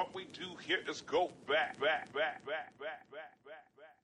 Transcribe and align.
what 0.00 0.14
we 0.14 0.24
do 0.32 0.56
here 0.66 0.80
is 0.88 1.02
go 1.02 1.30
back, 1.46 1.78
back, 1.78 2.10
back, 2.14 2.42
back, 2.46 2.72
back, 2.78 3.04
back, 3.10 3.36
back, 3.44 3.66
back. 3.76 3.96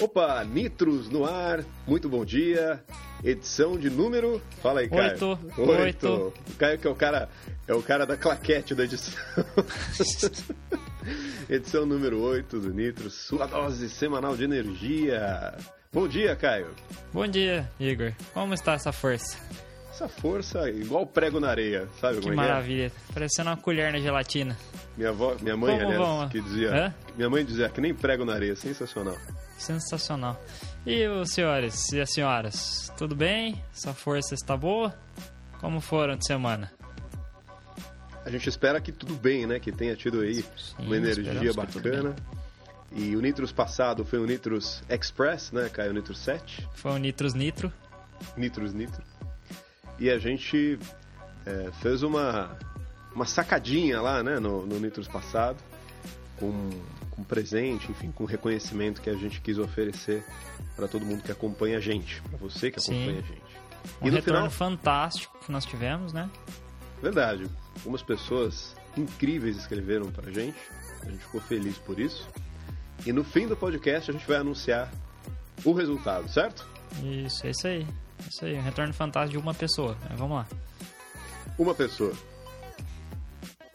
Opa, 0.00 0.44
Nitros 0.44 1.10
no 1.10 1.26
ar, 1.26 1.62
muito 1.86 2.08
bom 2.08 2.24
dia. 2.24 2.82
Edição 3.22 3.76
de 3.76 3.90
número. 3.90 4.40
Fala 4.62 4.80
aí, 4.80 4.88
Caio. 4.88 5.10
Oito. 5.10 5.38
Oito. 5.58 6.08
Oito. 6.08 6.34
O 6.48 6.54
Caio 6.54 6.78
que 6.78 6.86
é 6.86 6.90
o 6.90 6.94
cara, 6.94 7.28
é 7.66 7.74
o 7.74 7.82
cara 7.82 8.06
da 8.06 8.16
claquete 8.16 8.74
da 8.74 8.84
edição. 8.84 9.12
edição 11.48 11.86
número 11.86 12.20
8 12.20 12.58
do 12.60 12.72
Nitros, 12.72 13.14
sua 13.14 13.46
dose 13.46 13.88
semanal 13.88 14.36
de 14.36 14.44
energia. 14.44 15.54
Bom 15.92 16.06
dia, 16.06 16.36
Caio. 16.36 16.68
Bom 17.12 17.26
dia, 17.26 17.70
Igor. 17.80 18.12
Como 18.34 18.52
está 18.54 18.74
essa 18.74 18.92
força? 18.92 19.38
Essa 19.90 20.08
força 20.08 20.70
igual 20.70 21.04
prego 21.06 21.40
na 21.40 21.48
areia, 21.48 21.88
sabe 22.00 22.20
Que 22.20 22.28
é 22.28 22.32
é? 22.32 22.34
maravilha. 22.34 22.92
Parecendo 23.12 23.50
uma 23.50 23.56
colher 23.56 23.90
na 23.92 23.98
gelatina. 23.98 24.56
Minha, 24.96 25.10
avó, 25.10 25.34
minha 25.40 25.56
mãe, 25.56 25.76
Como 25.78 25.90
aliás, 25.90 26.06
vão? 26.06 26.28
que 26.28 26.40
dizia. 26.40 26.70
Hã? 26.72 26.94
Minha 27.16 27.28
mãe 27.30 27.44
dizia 27.44 27.68
que 27.68 27.80
nem 27.80 27.92
prego 27.94 28.24
na 28.24 28.34
areia, 28.34 28.54
sensacional. 28.54 29.16
Sensacional. 29.56 30.40
E 30.86 31.06
os 31.08 31.30
senhores 31.32 31.90
e 31.92 32.00
as 32.00 32.12
senhoras? 32.12 32.92
Tudo 32.96 33.16
bem? 33.16 33.60
Essa 33.74 33.92
força 33.92 34.34
está 34.34 34.56
boa? 34.56 34.94
Como 35.60 35.80
foram 35.80 36.16
de 36.16 36.24
semana? 36.26 36.70
A 38.28 38.30
gente 38.30 38.46
espera 38.46 38.78
que 38.78 38.92
tudo 38.92 39.14
bem, 39.14 39.46
né? 39.46 39.58
Que 39.58 39.72
tenha 39.72 39.96
tido 39.96 40.20
aí 40.20 40.44
uma 40.78 40.94
energia 40.98 41.50
bacana. 41.54 42.14
E 42.92 43.16
o 43.16 43.22
Nitros 43.22 43.52
passado 43.52 44.04
foi 44.04 44.18
o 44.18 44.26
Nitros 44.26 44.82
Express, 44.86 45.50
né? 45.50 45.70
Caiu 45.70 45.92
o 45.92 45.94
Nitros 45.94 46.18
7. 46.18 46.68
Foi 46.74 46.92
o 46.92 46.98
Nitros 46.98 47.32
Nitro. 47.32 47.72
Nitros 48.36 48.74
Nitro. 48.74 49.02
E 49.98 50.10
a 50.10 50.18
gente 50.18 50.78
é, 51.46 51.70
fez 51.80 52.02
uma, 52.02 52.54
uma 53.14 53.24
sacadinha 53.24 53.98
lá, 54.02 54.22
né? 54.22 54.38
No, 54.38 54.66
no 54.66 54.78
Nitros 54.78 55.08
passado. 55.08 55.56
Com, 56.38 56.68
com 57.10 57.24
presente, 57.24 57.90
enfim, 57.90 58.12
com 58.12 58.26
reconhecimento 58.26 59.00
que 59.00 59.08
a 59.08 59.14
gente 59.14 59.40
quis 59.40 59.56
oferecer 59.56 60.22
para 60.76 60.86
todo 60.86 61.02
mundo 61.02 61.22
que 61.22 61.32
acompanha 61.32 61.78
a 61.78 61.80
gente. 61.80 62.20
para 62.20 62.36
você 62.36 62.70
que 62.70 62.78
Sim. 62.78 62.92
acompanha 62.92 63.20
a 63.20 63.22
gente. 63.22 63.42
Um 64.02 64.06
e 64.06 64.10
no 64.10 64.16
retorno 64.16 64.50
final, 64.50 64.50
fantástico 64.50 65.38
que 65.42 65.50
nós 65.50 65.64
tivemos, 65.64 66.12
né? 66.12 66.28
Verdade. 67.02 67.46
Algumas 67.76 68.02
pessoas 68.02 68.74
incríveis 68.96 69.56
escreveram 69.56 70.10
pra 70.10 70.30
gente. 70.30 70.58
A 71.02 71.10
gente 71.10 71.22
ficou 71.24 71.40
feliz 71.40 71.78
por 71.78 71.98
isso. 71.98 72.28
E 73.06 73.12
no 73.12 73.22
fim 73.22 73.46
do 73.46 73.56
podcast 73.56 74.10
a 74.10 74.14
gente 74.14 74.26
vai 74.26 74.38
anunciar 74.38 74.90
o 75.64 75.72
resultado, 75.72 76.28
certo? 76.28 76.66
Isso, 77.02 77.46
é 77.46 77.50
isso 77.50 77.66
aí. 77.66 77.82
É 78.24 78.28
Isso 78.28 78.44
aí, 78.44 78.54
um 78.56 78.62
retorno 78.62 78.92
fantástico 78.92 79.38
de 79.38 79.38
uma 79.38 79.54
pessoa. 79.54 79.96
Mas 80.08 80.18
Vamos 80.18 80.36
lá. 80.38 80.46
Uma 81.58 81.74
pessoa. 81.74 82.12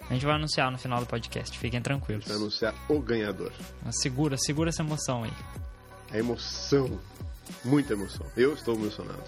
A 0.09 0.13
gente 0.13 0.25
vai 0.25 0.35
anunciar 0.35 0.69
no 0.69 0.77
final 0.77 0.99
do 0.99 1.05
podcast, 1.05 1.57
fiquem 1.57 1.81
tranquilos. 1.81 2.25
Vai 2.27 2.35
anunciar 2.35 2.75
o 2.89 2.99
ganhador. 2.99 3.51
Mas 3.83 4.01
Segura, 4.01 4.37
segura 4.37 4.69
essa 4.69 4.81
emoção 4.81 5.23
aí. 5.23 5.33
A 6.11 6.17
emoção. 6.17 6.99
Muita 7.63 7.93
emoção. 7.93 8.25
Eu 8.35 8.53
estou 8.53 8.75
emocionado. 8.75 9.23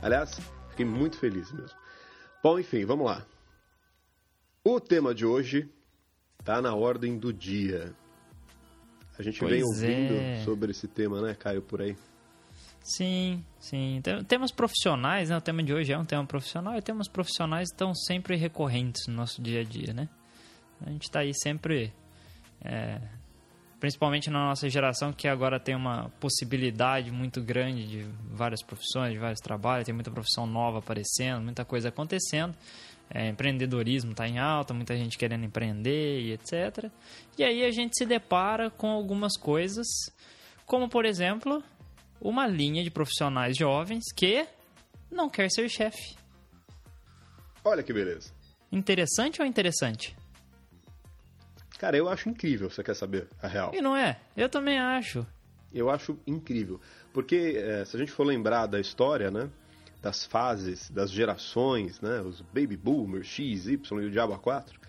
Aliás, 0.00 0.40
fiquei 0.70 0.86
muito 0.86 1.18
feliz 1.18 1.50
mesmo. 1.52 1.76
Bom, 2.42 2.58
enfim, 2.58 2.84
vamos 2.84 3.06
lá. 3.06 3.22
O 4.64 4.78
tema 4.80 5.14
de 5.14 5.24
hoje 5.24 5.68
tá 6.44 6.60
na 6.60 6.74
ordem 6.74 7.18
do 7.18 7.32
dia. 7.32 7.94
A 9.18 9.22
gente 9.22 9.40
vem 9.40 9.48
Pois 9.62 9.62
ouvindo 9.64 10.14
é. 10.14 10.42
sobre 10.44 10.70
esse 10.70 10.86
tema, 10.86 11.20
né, 11.22 11.34
Caio, 11.34 11.62
por 11.62 11.80
aí. 11.80 11.96
Sim, 12.82 13.44
sim. 13.58 14.00
Tem- 14.02 14.22
Temas 14.24 14.50
profissionais, 14.50 15.28
né? 15.30 15.36
O 15.36 15.40
tema 15.40 15.62
de 15.62 15.72
hoje 15.72 15.92
é 15.92 15.98
um 15.98 16.04
tema 16.04 16.24
profissional 16.26 16.76
e 16.76 16.82
temas 16.82 17.08
profissionais 17.08 17.68
estão 17.70 17.94
sempre 17.94 18.36
recorrentes 18.36 19.06
no 19.06 19.14
nosso 19.14 19.40
dia 19.40 19.60
a 19.60 19.64
dia, 19.64 19.92
né? 19.92 20.08
A 20.84 20.90
gente 20.90 21.02
está 21.04 21.20
aí 21.20 21.32
sempre, 21.34 21.92
é, 22.64 22.98
principalmente 23.78 24.30
na 24.30 24.46
nossa 24.46 24.68
geração, 24.68 25.12
que 25.12 25.28
agora 25.28 25.60
tem 25.60 25.74
uma 25.74 26.08
possibilidade 26.20 27.10
muito 27.10 27.42
grande 27.42 27.86
de 27.86 28.06
várias 28.30 28.62
profissões, 28.62 29.12
de 29.12 29.18
vários 29.18 29.40
trabalhos, 29.40 29.84
tem 29.84 29.94
muita 29.94 30.10
profissão 30.10 30.46
nova 30.46 30.78
aparecendo, 30.78 31.42
muita 31.42 31.64
coisa 31.66 31.90
acontecendo. 31.90 32.54
É, 33.12 33.28
empreendedorismo 33.28 34.12
está 34.12 34.28
em 34.28 34.38
alta, 34.38 34.72
muita 34.72 34.96
gente 34.96 35.18
querendo 35.18 35.44
empreender 35.44 36.20
e 36.20 36.32
etc. 36.32 36.90
E 37.36 37.42
aí 37.42 37.64
a 37.64 37.70
gente 37.70 37.98
se 37.98 38.06
depara 38.06 38.70
com 38.70 38.88
algumas 38.88 39.36
coisas, 39.36 39.86
como 40.64 40.88
por 40.88 41.04
exemplo, 41.04 41.62
uma 42.20 42.46
linha 42.46 42.84
de 42.84 42.90
profissionais 42.90 43.56
jovens 43.56 44.04
que 44.14 44.46
não 45.10 45.28
quer 45.28 45.50
ser 45.50 45.68
chefe. 45.68 46.16
Olha 47.64 47.82
que 47.82 47.92
beleza. 47.92 48.32
Interessante 48.70 49.42
ou 49.42 49.46
interessante? 49.46 50.16
Cara, 51.78 51.96
eu 51.96 52.08
acho 52.08 52.28
incrível, 52.28 52.70
você 52.70 52.82
quer 52.82 52.94
saber 52.94 53.26
a 53.42 53.48
real? 53.48 53.72
E 53.74 53.80
não 53.80 53.96
é? 53.96 54.20
Eu 54.36 54.48
também 54.48 54.78
acho. 54.78 55.26
Eu 55.72 55.88
acho 55.88 56.18
incrível. 56.26 56.80
Porque 57.12 57.54
eh, 57.56 57.84
se 57.84 57.96
a 57.96 57.98
gente 57.98 58.12
for 58.12 58.24
lembrar 58.24 58.66
da 58.66 58.78
história, 58.78 59.30
né? 59.30 59.48
Das 60.02 60.24
fases, 60.24 60.90
das 60.90 61.10
gerações, 61.10 62.00
né? 62.00 62.20
Os 62.22 62.40
baby 62.40 62.76
boomers, 62.76 63.26
X, 63.26 63.66
Y 63.66 64.02
e 64.02 64.06
o 64.06 64.10
Diabo 64.10 64.38
4 64.38 64.80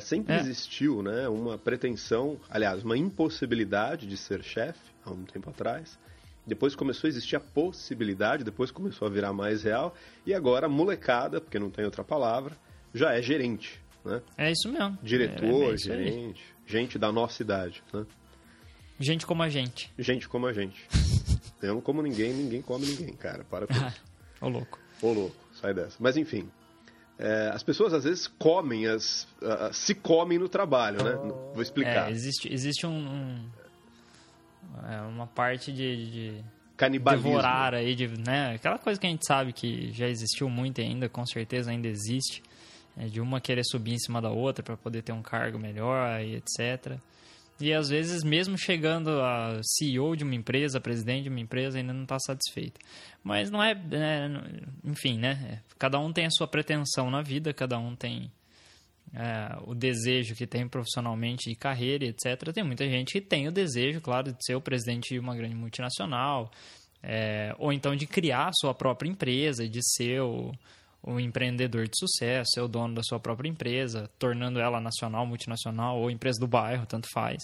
sempre 0.00 0.34
É. 0.34 0.40
existiu, 0.40 1.02
né? 1.02 1.28
Uma 1.28 1.56
pretensão, 1.58 2.40
aliás, 2.50 2.82
uma 2.82 2.96
impossibilidade 2.96 4.06
de 4.06 4.16
ser 4.16 4.42
chefe 4.42 4.80
há 5.04 5.10
um 5.10 5.24
tempo 5.24 5.50
atrás. 5.50 5.98
Depois 6.46 6.74
começou 6.74 7.06
a 7.06 7.10
existir 7.10 7.36
a 7.36 7.40
possibilidade, 7.40 8.42
depois 8.42 8.70
começou 8.70 9.06
a 9.06 9.10
virar 9.10 9.32
mais 9.32 9.62
real. 9.64 9.94
E 10.24 10.32
agora 10.32 10.66
a 10.66 10.68
molecada, 10.68 11.40
porque 11.40 11.58
não 11.58 11.70
tem 11.70 11.84
outra 11.84 12.02
palavra, 12.02 12.56
já 12.94 13.12
é 13.14 13.20
gerente, 13.20 13.80
né? 14.04 14.22
É 14.38 14.50
isso 14.50 14.68
mesmo. 14.68 14.96
Diretor, 15.02 15.70
É, 15.70 15.74
é 15.74 15.76
gerente, 15.76 16.42
gente 16.66 16.98
da 16.98 17.12
nossa 17.12 17.42
idade, 17.42 17.82
né? 17.92 18.06
Gente 18.98 19.26
como 19.26 19.42
a 19.42 19.48
gente. 19.50 19.92
Gente 19.98 20.26
como 20.28 20.46
a 20.46 20.52
gente. 20.52 20.88
Eu 21.60 21.74
não 21.74 21.80
como 21.80 22.00
ninguém, 22.00 22.32
ninguém 22.32 22.62
come 22.62 22.86
ninguém, 22.86 23.12
cara. 23.14 23.44
Para 23.44 23.66
com 23.66 23.74
isso. 23.88 24.02
Ô 24.40 24.48
louco. 24.48 24.78
Ô 25.02 25.12
louco, 25.12 25.36
sai 25.60 25.72
dessa. 25.74 25.96
Mas 26.00 26.16
enfim, 26.16 26.48
é, 27.18 27.50
as 27.52 27.62
pessoas 27.62 27.92
às 27.92 28.04
vezes 28.04 28.26
comem, 28.26 28.86
as, 28.86 29.26
ah, 29.42 29.70
se 29.72 29.94
comem 29.94 30.38
no 30.38 30.48
trabalho, 30.48 31.02
né? 31.02 31.12
Vou 31.52 31.62
explicar. 31.62 32.08
É, 32.08 32.12
existe, 32.12 32.52
existe 32.52 32.86
um, 32.86 32.90
um- 32.96 33.50
é, 34.90 35.00
uma 35.02 35.26
parte 35.26 35.72
de, 35.72 36.10
de 36.10 36.44
Canibalismo. 36.76 37.28
devorar 37.30 37.74
aí, 37.74 37.94
de, 37.94 38.08
né? 38.08 38.54
Aquela 38.54 38.78
coisa 38.78 38.98
que 39.00 39.06
a 39.06 39.10
gente 39.10 39.26
sabe 39.26 39.52
que 39.52 39.90
já 39.92 40.06
existiu 40.08 40.48
muito 40.50 40.80
e 40.80 40.84
ainda, 40.84 41.08
com 41.08 41.24
certeza 41.26 41.70
ainda 41.70 41.88
existe. 41.88 42.42
é, 42.98 43.06
de 43.06 43.20
uma 43.20 43.40
querer 43.40 43.62
subir 43.64 43.92
em 43.92 43.98
cima 43.98 44.20
da 44.22 44.30
outra 44.30 44.62
para 44.62 44.76
poder 44.76 45.02
ter 45.02 45.12
um 45.12 45.22
cargo 45.22 45.58
melhor 45.58 46.18
e 46.22 46.36
etc. 46.36 46.98
E 47.58 47.72
às 47.72 47.88
vezes, 47.88 48.22
mesmo 48.22 48.58
chegando 48.58 49.08
a 49.22 49.60
CEO 49.62 50.14
de 50.14 50.24
uma 50.24 50.34
empresa, 50.34 50.80
presidente 50.80 51.24
de 51.24 51.28
uma 51.30 51.40
empresa, 51.40 51.78
ainda 51.78 51.92
não 51.92 52.02
está 52.02 52.18
satisfeito. 52.18 52.78
Mas 53.24 53.50
não 53.50 53.62
é, 53.62 53.72
é, 53.72 54.28
Enfim, 54.84 55.18
né? 55.18 55.62
Cada 55.78 55.98
um 55.98 56.12
tem 56.12 56.26
a 56.26 56.30
sua 56.30 56.46
pretensão 56.46 57.10
na 57.10 57.22
vida, 57.22 57.54
cada 57.54 57.78
um 57.78 57.96
tem 57.96 58.30
é, 59.14 59.56
o 59.64 59.74
desejo 59.74 60.34
que 60.34 60.46
tem 60.46 60.68
profissionalmente 60.68 61.48
de 61.48 61.56
carreira, 61.56 62.04
etc. 62.04 62.52
Tem 62.52 62.62
muita 62.62 62.84
gente 62.84 63.12
que 63.12 63.20
tem 63.20 63.48
o 63.48 63.52
desejo, 63.52 64.00
claro, 64.00 64.32
de 64.32 64.44
ser 64.44 64.54
o 64.54 64.60
presidente 64.60 65.14
de 65.14 65.18
uma 65.18 65.34
grande 65.34 65.54
multinacional, 65.54 66.50
é, 67.02 67.54
ou 67.58 67.72
então 67.72 67.96
de 67.96 68.06
criar 68.06 68.48
a 68.48 68.52
sua 68.52 68.74
própria 68.74 69.08
empresa, 69.08 69.66
de 69.66 69.80
ser 69.82 70.20
o, 70.20 70.52
o 71.06 71.20
empreendedor 71.20 71.86
de 71.86 71.96
sucesso, 71.96 72.50
ser 72.52 72.60
o 72.60 72.68
dono 72.68 72.96
da 72.96 73.02
sua 73.02 73.20
própria 73.20 73.48
empresa, 73.48 74.10
tornando 74.18 74.58
ela 74.58 74.80
nacional, 74.80 75.24
multinacional 75.24 75.98
ou 75.98 76.10
empresa 76.10 76.40
do 76.40 76.48
bairro, 76.48 76.84
tanto 76.84 77.06
faz. 77.14 77.40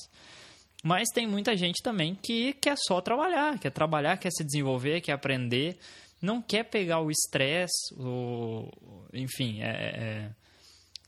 Mas 0.83 1.09
tem 1.15 1.29
muita 1.29 1.57
gente 1.57 1.81
também 1.81 2.17
que 2.17 2.55
quer 2.55 2.77
só 2.77 3.01
trabalhar, 3.01 3.57
quer 3.61 3.71
trabalhar, 3.71 4.17
quer 4.17 4.33
se 4.33 4.43
desenvolver, 4.43 5.01
quer 5.01 5.13
aprender, 5.13 5.79
não 6.21 6.43
quer 6.43 6.65
pegar 6.65 6.99
o 6.99 7.11
estresse, 7.11 7.95
o, 7.97 8.69
enfim, 9.13 9.63
é, 9.63 9.71
é, 9.71 10.31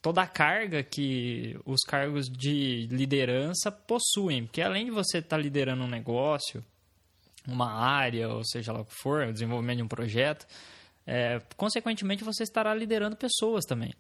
toda 0.01 0.23
a 0.23 0.27
carga 0.29 0.81
que 0.85 1.59
os 1.65 1.81
cargos 1.81 2.29
de 2.29 2.87
liderança 2.87 3.73
possuem. 3.73 4.45
Porque 4.45 4.63
além 4.63 4.85
de 4.85 4.91
você 4.93 5.19
estar 5.19 5.39
liderando 5.39 5.83
um 5.83 5.89
negócio, 5.89 6.65
uma 7.49 7.73
área, 7.73 8.29
ou 8.29 8.45
seja 8.45 8.73
lá 8.73 8.83
o 8.83 8.85
que 8.85 8.95
for, 8.95 9.27
o 9.27 9.33
desenvolvimento 9.33 9.79
de 9.79 9.83
um 9.83 9.89
projeto, 9.89 10.47
é, 11.07 11.41
consequentemente 11.57 12.25
você 12.25 12.43
estará 12.43 12.75
liderando 12.75 13.17
pessoas 13.17 13.65
também. 13.65 13.93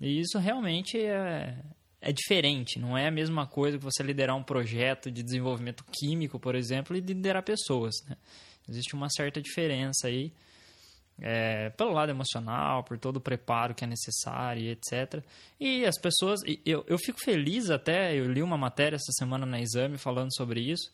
E 0.00 0.20
isso 0.20 0.38
realmente 0.38 0.98
é, 0.98 1.58
é 2.00 2.12
diferente, 2.12 2.78
não 2.78 2.96
é 2.96 3.08
a 3.08 3.10
mesma 3.10 3.46
coisa 3.46 3.78
que 3.78 3.84
você 3.84 4.02
liderar 4.02 4.36
um 4.36 4.42
projeto 4.42 5.10
de 5.10 5.22
desenvolvimento 5.22 5.84
químico, 5.92 6.38
por 6.38 6.54
exemplo, 6.54 6.96
e 6.96 7.00
liderar 7.00 7.42
pessoas. 7.42 7.94
Né? 8.08 8.16
Existe 8.68 8.94
uma 8.94 9.08
certa 9.10 9.40
diferença 9.40 10.06
aí, 10.06 10.32
é, 11.20 11.70
pelo 11.70 11.92
lado 11.92 12.10
emocional, 12.10 12.84
por 12.84 12.96
todo 12.96 13.16
o 13.16 13.20
preparo 13.20 13.74
que 13.74 13.82
é 13.82 13.86
necessário, 13.88 14.70
etc. 14.70 15.24
E 15.58 15.84
as 15.84 15.98
pessoas, 15.98 16.40
eu, 16.64 16.84
eu 16.86 16.96
fico 16.96 17.18
feliz 17.18 17.70
até, 17.70 18.14
eu 18.14 18.30
li 18.30 18.40
uma 18.40 18.56
matéria 18.56 18.94
essa 18.94 19.12
semana 19.12 19.44
na 19.44 19.60
Exame 19.60 19.98
falando 19.98 20.32
sobre 20.32 20.60
isso, 20.60 20.92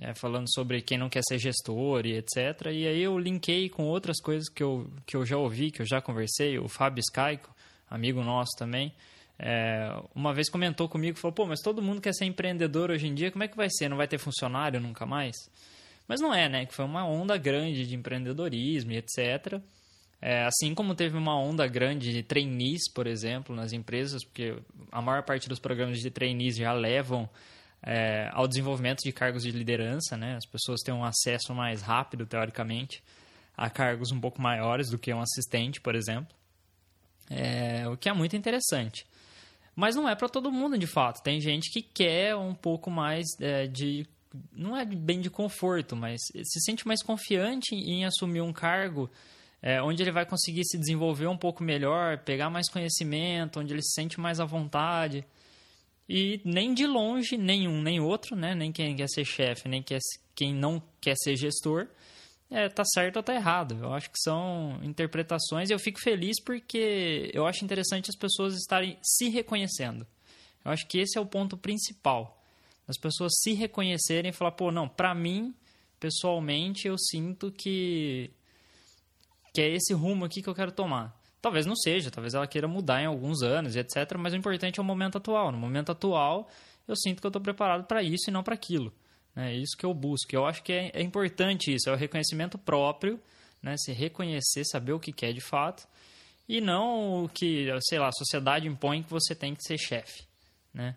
é, 0.00 0.14
falando 0.14 0.46
sobre 0.52 0.80
quem 0.80 0.96
não 0.96 1.08
quer 1.08 1.22
ser 1.22 1.38
gestor 1.38 2.06
e 2.06 2.16
etc. 2.16 2.66
E 2.72 2.86
aí 2.86 3.02
eu 3.02 3.18
linkei 3.18 3.68
com 3.68 3.84
outras 3.84 4.20
coisas 4.20 4.48
que 4.48 4.62
eu, 4.62 4.90
que 5.06 5.16
eu 5.16 5.24
já 5.24 5.36
ouvi, 5.36 5.70
que 5.70 5.82
eu 5.82 5.86
já 5.86 6.00
conversei. 6.00 6.58
O 6.58 6.68
Fábio 6.68 7.02
Scaico, 7.02 7.54
amigo 7.90 8.22
nosso 8.22 8.56
também, 8.56 8.92
é, 9.38 9.90
uma 10.14 10.34
vez 10.34 10.48
comentou 10.48 10.88
comigo, 10.88 11.18
falou, 11.18 11.34
pô, 11.34 11.46
mas 11.46 11.60
todo 11.60 11.82
mundo 11.82 12.00
quer 12.00 12.12
ser 12.12 12.24
empreendedor 12.24 12.90
hoje 12.90 13.06
em 13.06 13.14
dia, 13.14 13.30
como 13.30 13.44
é 13.44 13.48
que 13.48 13.56
vai 13.56 13.68
ser? 13.70 13.88
Não 13.88 13.96
vai 13.96 14.08
ter 14.08 14.18
funcionário 14.18 14.80
nunca 14.80 15.06
mais? 15.06 15.36
Mas 16.06 16.20
não 16.20 16.34
é, 16.34 16.48
né? 16.48 16.64
Que 16.64 16.74
foi 16.74 16.84
uma 16.84 17.06
onda 17.06 17.36
grande 17.36 17.86
de 17.86 17.94
empreendedorismo 17.94 18.92
e 18.92 18.96
etc. 18.96 19.60
É, 20.20 20.44
assim 20.44 20.74
como 20.74 20.94
teve 20.94 21.16
uma 21.16 21.38
onda 21.38 21.66
grande 21.66 22.12
de 22.12 22.22
trainees, 22.22 22.90
por 22.92 23.06
exemplo, 23.06 23.54
nas 23.54 23.72
empresas, 23.72 24.24
porque 24.24 24.56
a 24.90 25.00
maior 25.00 25.22
parte 25.22 25.48
dos 25.48 25.60
programas 25.60 25.98
de 26.00 26.10
trainees 26.10 26.56
já 26.56 26.72
levam 26.72 27.28
é, 27.82 28.28
ao 28.32 28.48
desenvolvimento 28.48 29.00
de 29.04 29.12
cargos 29.12 29.42
de 29.42 29.50
liderança, 29.50 30.16
né? 30.16 30.36
As 30.36 30.46
pessoas 30.46 30.80
têm 30.80 30.94
um 30.94 31.04
acesso 31.04 31.54
mais 31.54 31.82
rápido, 31.82 32.26
teoricamente, 32.26 33.02
a 33.56 33.70
cargos 33.70 34.10
um 34.10 34.20
pouco 34.20 34.40
maiores 34.40 34.90
do 34.90 34.98
que 34.98 35.12
um 35.12 35.20
assistente, 35.20 35.80
por 35.80 35.94
exemplo. 35.94 36.34
É, 37.30 37.88
o 37.88 37.96
que 37.96 38.08
é 38.08 38.12
muito 38.12 38.36
interessante. 38.36 39.06
Mas 39.74 39.94
não 39.94 40.08
é 40.08 40.14
para 40.14 40.28
todo 40.28 40.50
mundo, 40.50 40.76
de 40.76 40.86
fato. 40.86 41.22
Tem 41.22 41.40
gente 41.40 41.70
que 41.70 41.82
quer 41.82 42.34
um 42.34 42.54
pouco 42.54 42.90
mais 42.90 43.26
é, 43.40 43.66
de. 43.66 44.06
Não 44.52 44.76
é 44.76 44.84
bem 44.84 45.20
de 45.20 45.30
conforto, 45.30 45.96
mas 45.96 46.20
se 46.42 46.60
sente 46.60 46.86
mais 46.86 47.02
confiante 47.02 47.74
em 47.74 48.04
assumir 48.04 48.40
um 48.40 48.52
cargo 48.52 49.10
é, 49.62 49.82
onde 49.82 50.02
ele 50.02 50.12
vai 50.12 50.24
conseguir 50.24 50.64
se 50.64 50.78
desenvolver 50.78 51.26
um 51.26 51.36
pouco 51.36 51.62
melhor, 51.62 52.18
pegar 52.18 52.50
mais 52.50 52.68
conhecimento, 52.68 53.60
onde 53.60 53.72
ele 53.72 53.82
se 53.82 53.92
sente 53.92 54.20
mais 54.20 54.40
à 54.40 54.44
vontade. 54.44 55.24
E 56.08 56.40
nem 56.44 56.72
de 56.72 56.86
longe, 56.86 57.36
nenhum 57.36 57.82
nem 57.82 58.00
outro, 58.00 58.34
né? 58.34 58.54
nem 58.54 58.72
quem 58.72 58.96
quer 58.96 59.08
ser 59.08 59.24
chefe, 59.24 59.68
nem 59.68 59.84
quem 60.34 60.54
não 60.54 60.82
quer 61.00 61.14
ser 61.16 61.36
gestor, 61.36 61.86
é, 62.50 62.68
tá 62.68 62.82
certo 62.84 63.16
ou 63.16 63.22
tá 63.22 63.34
errado. 63.34 63.76
Eu 63.82 63.92
acho 63.92 64.10
que 64.10 64.18
são 64.18 64.80
interpretações 64.82 65.68
e 65.68 65.72
eu 65.72 65.78
fico 65.78 66.00
feliz 66.00 66.40
porque 66.42 67.30
eu 67.34 67.46
acho 67.46 67.64
interessante 67.64 68.08
as 68.08 68.16
pessoas 68.16 68.54
estarem 68.54 68.96
se 69.02 69.28
reconhecendo. 69.28 70.06
Eu 70.64 70.72
acho 70.72 70.86
que 70.86 70.98
esse 70.98 71.18
é 71.18 71.20
o 71.20 71.26
ponto 71.26 71.58
principal. 71.58 72.42
As 72.86 72.96
pessoas 72.96 73.32
se 73.42 73.52
reconhecerem 73.52 74.30
e 74.30 74.34
falar, 74.34 74.52
pô, 74.52 74.72
não, 74.72 74.88
pra 74.88 75.14
mim, 75.14 75.54
pessoalmente, 76.00 76.88
eu 76.88 76.96
sinto 76.96 77.52
que, 77.52 78.30
que 79.52 79.60
é 79.60 79.68
esse 79.68 79.92
rumo 79.92 80.24
aqui 80.24 80.40
que 80.40 80.48
eu 80.48 80.54
quero 80.54 80.72
tomar. 80.72 81.17
Talvez 81.40 81.66
não 81.66 81.76
seja, 81.76 82.10
talvez 82.10 82.34
ela 82.34 82.46
queira 82.46 82.66
mudar 82.66 83.00
em 83.00 83.06
alguns 83.06 83.42
anos 83.42 83.76
e 83.76 83.78
etc. 83.78 84.16
Mas 84.18 84.32
o 84.32 84.36
importante 84.36 84.80
é 84.80 84.82
o 84.82 84.84
momento 84.84 85.18
atual. 85.18 85.52
No 85.52 85.58
momento 85.58 85.92
atual, 85.92 86.48
eu 86.86 86.96
sinto 86.96 87.20
que 87.20 87.26
eu 87.26 87.28
estou 87.28 87.42
preparado 87.42 87.84
para 87.86 88.02
isso 88.02 88.28
e 88.28 88.32
não 88.32 88.42
para 88.42 88.54
aquilo. 88.54 88.92
É 89.36 89.54
isso 89.54 89.76
que 89.76 89.86
eu 89.86 89.94
busco. 89.94 90.34
Eu 90.34 90.46
acho 90.46 90.62
que 90.62 90.72
é, 90.72 90.90
é 90.92 91.02
importante 91.02 91.72
isso, 91.72 91.88
é 91.88 91.92
o 91.92 91.96
reconhecimento 91.96 92.58
próprio, 92.58 93.20
né? 93.62 93.76
se 93.78 93.92
reconhecer, 93.92 94.64
saber 94.64 94.92
o 94.92 94.98
que 94.98 95.12
quer 95.12 95.32
de 95.32 95.40
fato, 95.40 95.86
e 96.48 96.60
não 96.60 97.24
o 97.24 97.28
que, 97.28 97.68
sei 97.82 98.00
lá, 98.00 98.08
a 98.08 98.12
sociedade 98.12 98.66
impõe 98.66 99.02
que 99.02 99.10
você 99.10 99.34
tem 99.34 99.54
que 99.54 99.62
ser 99.62 99.78
chefe. 99.78 100.26
Né? 100.74 100.96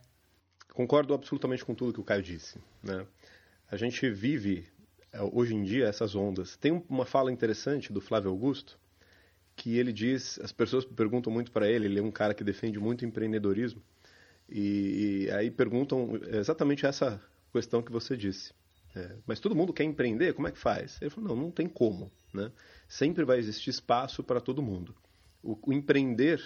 Concordo 0.73 1.13
absolutamente 1.13 1.63
com 1.63 1.75
tudo 1.75 1.93
que 1.93 1.99
o 1.99 2.03
Caio 2.03 2.23
disse. 2.23 2.57
Né? 2.81 3.05
A 3.69 3.77
gente 3.77 4.09
vive, 4.09 4.67
é, 5.11 5.21
hoje 5.21 5.53
em 5.53 5.63
dia, 5.63 5.85
essas 5.85 6.15
ondas. 6.15 6.55
Tem 6.57 6.71
uma 6.89 7.05
fala 7.05 7.31
interessante 7.31 7.93
do 7.93 8.01
Flávio 8.01 8.31
Augusto, 8.31 8.79
que 9.56 9.77
ele 9.77 9.94
diz, 9.94 10.39
as 10.39 10.51
pessoas 10.51 10.86
perguntam 10.86 11.31
muito 11.31 11.51
para 11.51 11.69
ele, 11.69 11.86
ele 11.86 12.00
é 12.00 12.03
um 12.03 12.12
cara 12.12 12.33
que 12.33 12.44
defende 12.44 12.80
muito 12.80 13.06
empreendedorismo, 13.06 13.81
e, 14.50 15.25
e 15.27 15.31
aí 15.31 15.50
perguntam 15.50 16.19
exatamente 16.27 16.86
essa 16.86 17.21
questão 17.51 17.81
que 17.81 17.92
você 17.92 18.18
disse. 18.18 18.53
É, 18.95 19.15
mas 19.25 19.39
todo 19.39 19.56
mundo 19.56 19.71
quer 19.71 19.83
empreender, 19.86 20.33
como 20.33 20.48
é 20.48 20.51
que 20.51 20.57
faz? 20.57 20.98
Ele 21.01 21.09
falou, 21.09 21.30
não, 21.30 21.44
não 21.44 21.51
tem 21.51 21.68
como. 21.68 22.12
Né? 22.33 22.51
Sempre 22.88 23.24
vai 23.24 23.38
existir 23.38 23.69
espaço 23.69 24.24
para 24.24 24.42
todo 24.42 24.62
mundo. 24.62 24.95
O, 25.42 25.57
o, 25.65 25.74
empreender 25.74 26.42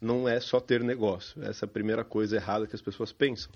não 0.00 0.28
é 0.28 0.38
só 0.40 0.60
ter 0.60 0.82
negócio. 0.82 1.42
Essa 1.42 1.64
é 1.64 1.66
a 1.66 1.70
primeira 1.70 2.04
coisa 2.04 2.36
errada 2.36 2.66
que 2.66 2.74
as 2.74 2.82
pessoas 2.82 3.12
pensam. 3.12 3.50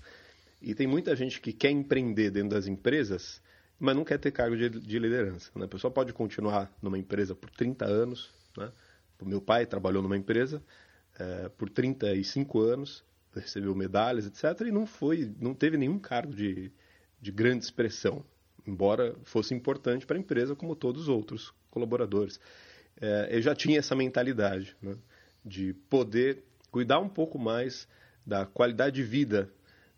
E 0.61 0.75
tem 0.75 0.87
muita 0.87 1.15
gente 1.15 1.39
que 1.39 1.53
quer 1.53 1.71
empreender 1.71 2.29
dentro 2.29 2.49
das 2.49 2.67
empresas, 2.67 3.41
mas 3.79 3.95
não 3.95 4.03
quer 4.03 4.19
ter 4.19 4.31
cargo 4.31 4.55
de, 4.55 4.69
de 4.69 4.99
liderança. 4.99 5.51
Né? 5.55 5.65
A 5.65 5.69
pessoa 5.69 5.91
pode 5.91 6.11
continuar 6.11 6.71
numa 6.81 6.97
empresa 6.97 7.33
por 7.33 7.49
30 7.49 7.85
anos. 7.85 8.29
Né? 8.57 8.69
O 9.21 9.25
meu 9.25 9.41
pai 9.41 9.65
trabalhou 9.65 10.01
numa 10.01 10.17
empresa 10.17 10.61
é, 11.17 11.49
por 11.49 11.69
35 11.69 12.59
anos, 12.59 13.03
recebeu 13.33 13.73
medalhas, 13.75 14.25
etc. 14.25 14.67
E 14.67 14.71
não 14.71 14.85
foi, 14.85 15.33
não 15.39 15.53
teve 15.53 15.77
nenhum 15.77 15.99
cargo 15.99 16.33
de, 16.33 16.71
de 17.21 17.31
grande 17.31 17.63
expressão, 17.65 18.23
embora 18.65 19.15
fosse 19.23 19.53
importante 19.53 20.05
para 20.05 20.17
a 20.17 20.19
empresa 20.19 20.55
como 20.55 20.75
todos 20.75 21.03
os 21.03 21.09
outros 21.09 21.53
colaboradores. 21.69 22.39
É, 22.99 23.29
eu 23.31 23.41
já 23.41 23.53
tinha 23.53 23.79
essa 23.79 23.95
mentalidade 23.95 24.75
né, 24.81 24.95
de 25.43 25.73
poder 25.89 26.43
cuidar 26.71 26.99
um 26.99 27.09
pouco 27.09 27.37
mais 27.37 27.87
da 28.25 28.45
qualidade 28.45 28.95
de 28.95 29.03
vida 29.03 29.49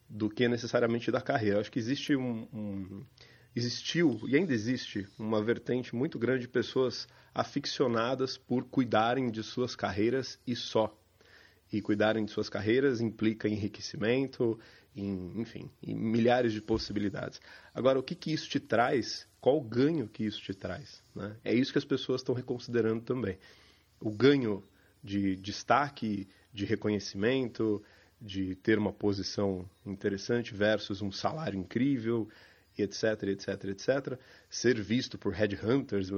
do 0.09 0.29
que 0.29 0.47
necessariamente 0.47 1.11
da 1.11 1.21
carreira. 1.21 1.57
Eu 1.57 1.61
acho 1.61 1.71
que 1.71 1.79
existe 1.79 2.15
um, 2.15 2.47
um, 2.53 3.05
existiu 3.57 4.19
e 4.27 4.35
ainda 4.35 4.53
existe 4.53 5.07
uma 5.17 5.43
vertente 5.43 5.95
muito 5.95 6.19
grande 6.19 6.41
de 6.41 6.47
pessoas 6.47 7.07
aficionadas 7.33 8.37
por 8.37 8.63
cuidarem 8.65 9.31
de 9.31 9.41
suas 9.41 9.75
carreiras 9.75 10.39
e 10.45 10.55
só. 10.55 10.95
E 11.73 11.81
cuidarem 11.81 12.23
de 12.23 12.31
suas 12.31 12.49
carreiras 12.49 13.01
implica 13.01 13.49
enriquecimento, 13.49 14.59
em, 14.95 15.41
enfim, 15.41 15.69
em 15.81 15.95
milhares 15.95 16.53
de 16.53 16.61
possibilidades. 16.61 17.41
Agora, 17.73 17.99
o 17.99 18.03
que, 18.03 18.15
que 18.15 18.31
isso 18.31 18.47
te 18.47 18.59
traz? 18.59 19.27
Qual 19.41 19.57
o 19.57 19.63
ganho 19.63 20.07
que 20.07 20.23
isso 20.23 20.41
te 20.41 20.53
traz? 20.53 21.01
Né? 21.15 21.35
É 21.43 21.53
isso 21.53 21.71
que 21.71 21.79
as 21.79 21.85
pessoas 21.85 22.21
estão 22.21 22.35
reconsiderando 22.35 23.01
também. 23.01 23.39
O 23.99 24.11
ganho 24.11 24.63
de 25.03 25.35
destaque, 25.35 26.27
de 26.53 26.63
reconhecimento, 26.63 27.83
de 28.21 28.55
ter 28.55 28.77
uma 28.77 28.93
posição 28.93 29.67
interessante 29.85 30.53
versus 30.53 31.01
um 31.01 31.11
salário 31.11 31.59
incrível, 31.59 32.27
etc, 32.81 33.23
etc, 33.23 33.65
etc. 33.65 34.19
Ser 34.49 34.79
visto 34.81 35.17
por 35.17 35.33
headhunters. 35.33 36.09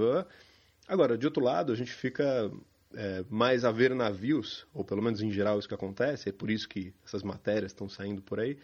Agora, 0.88 1.18
de 1.18 1.26
outro 1.26 1.44
lado, 1.44 1.72
a 1.72 1.76
gente 1.76 1.92
fica 1.92 2.52
é, 2.94 3.24
mais 3.30 3.64
a 3.64 3.72
ver 3.72 3.94
navios, 3.94 4.66
ou 4.74 4.84
pelo 4.84 5.02
menos 5.02 5.22
em 5.22 5.32
geral 5.32 5.60
isso 5.60 5.68
que 5.68 5.74
acontece, 5.74 6.30
é 6.30 6.32
por 6.32 6.50
isso 6.50 6.68
que 6.68 6.94
essas 7.06 7.24
matérias 7.24 7.72
estão 7.72 7.88
saindo 7.88 8.22
por 8.22 8.40
aí, 8.40 8.58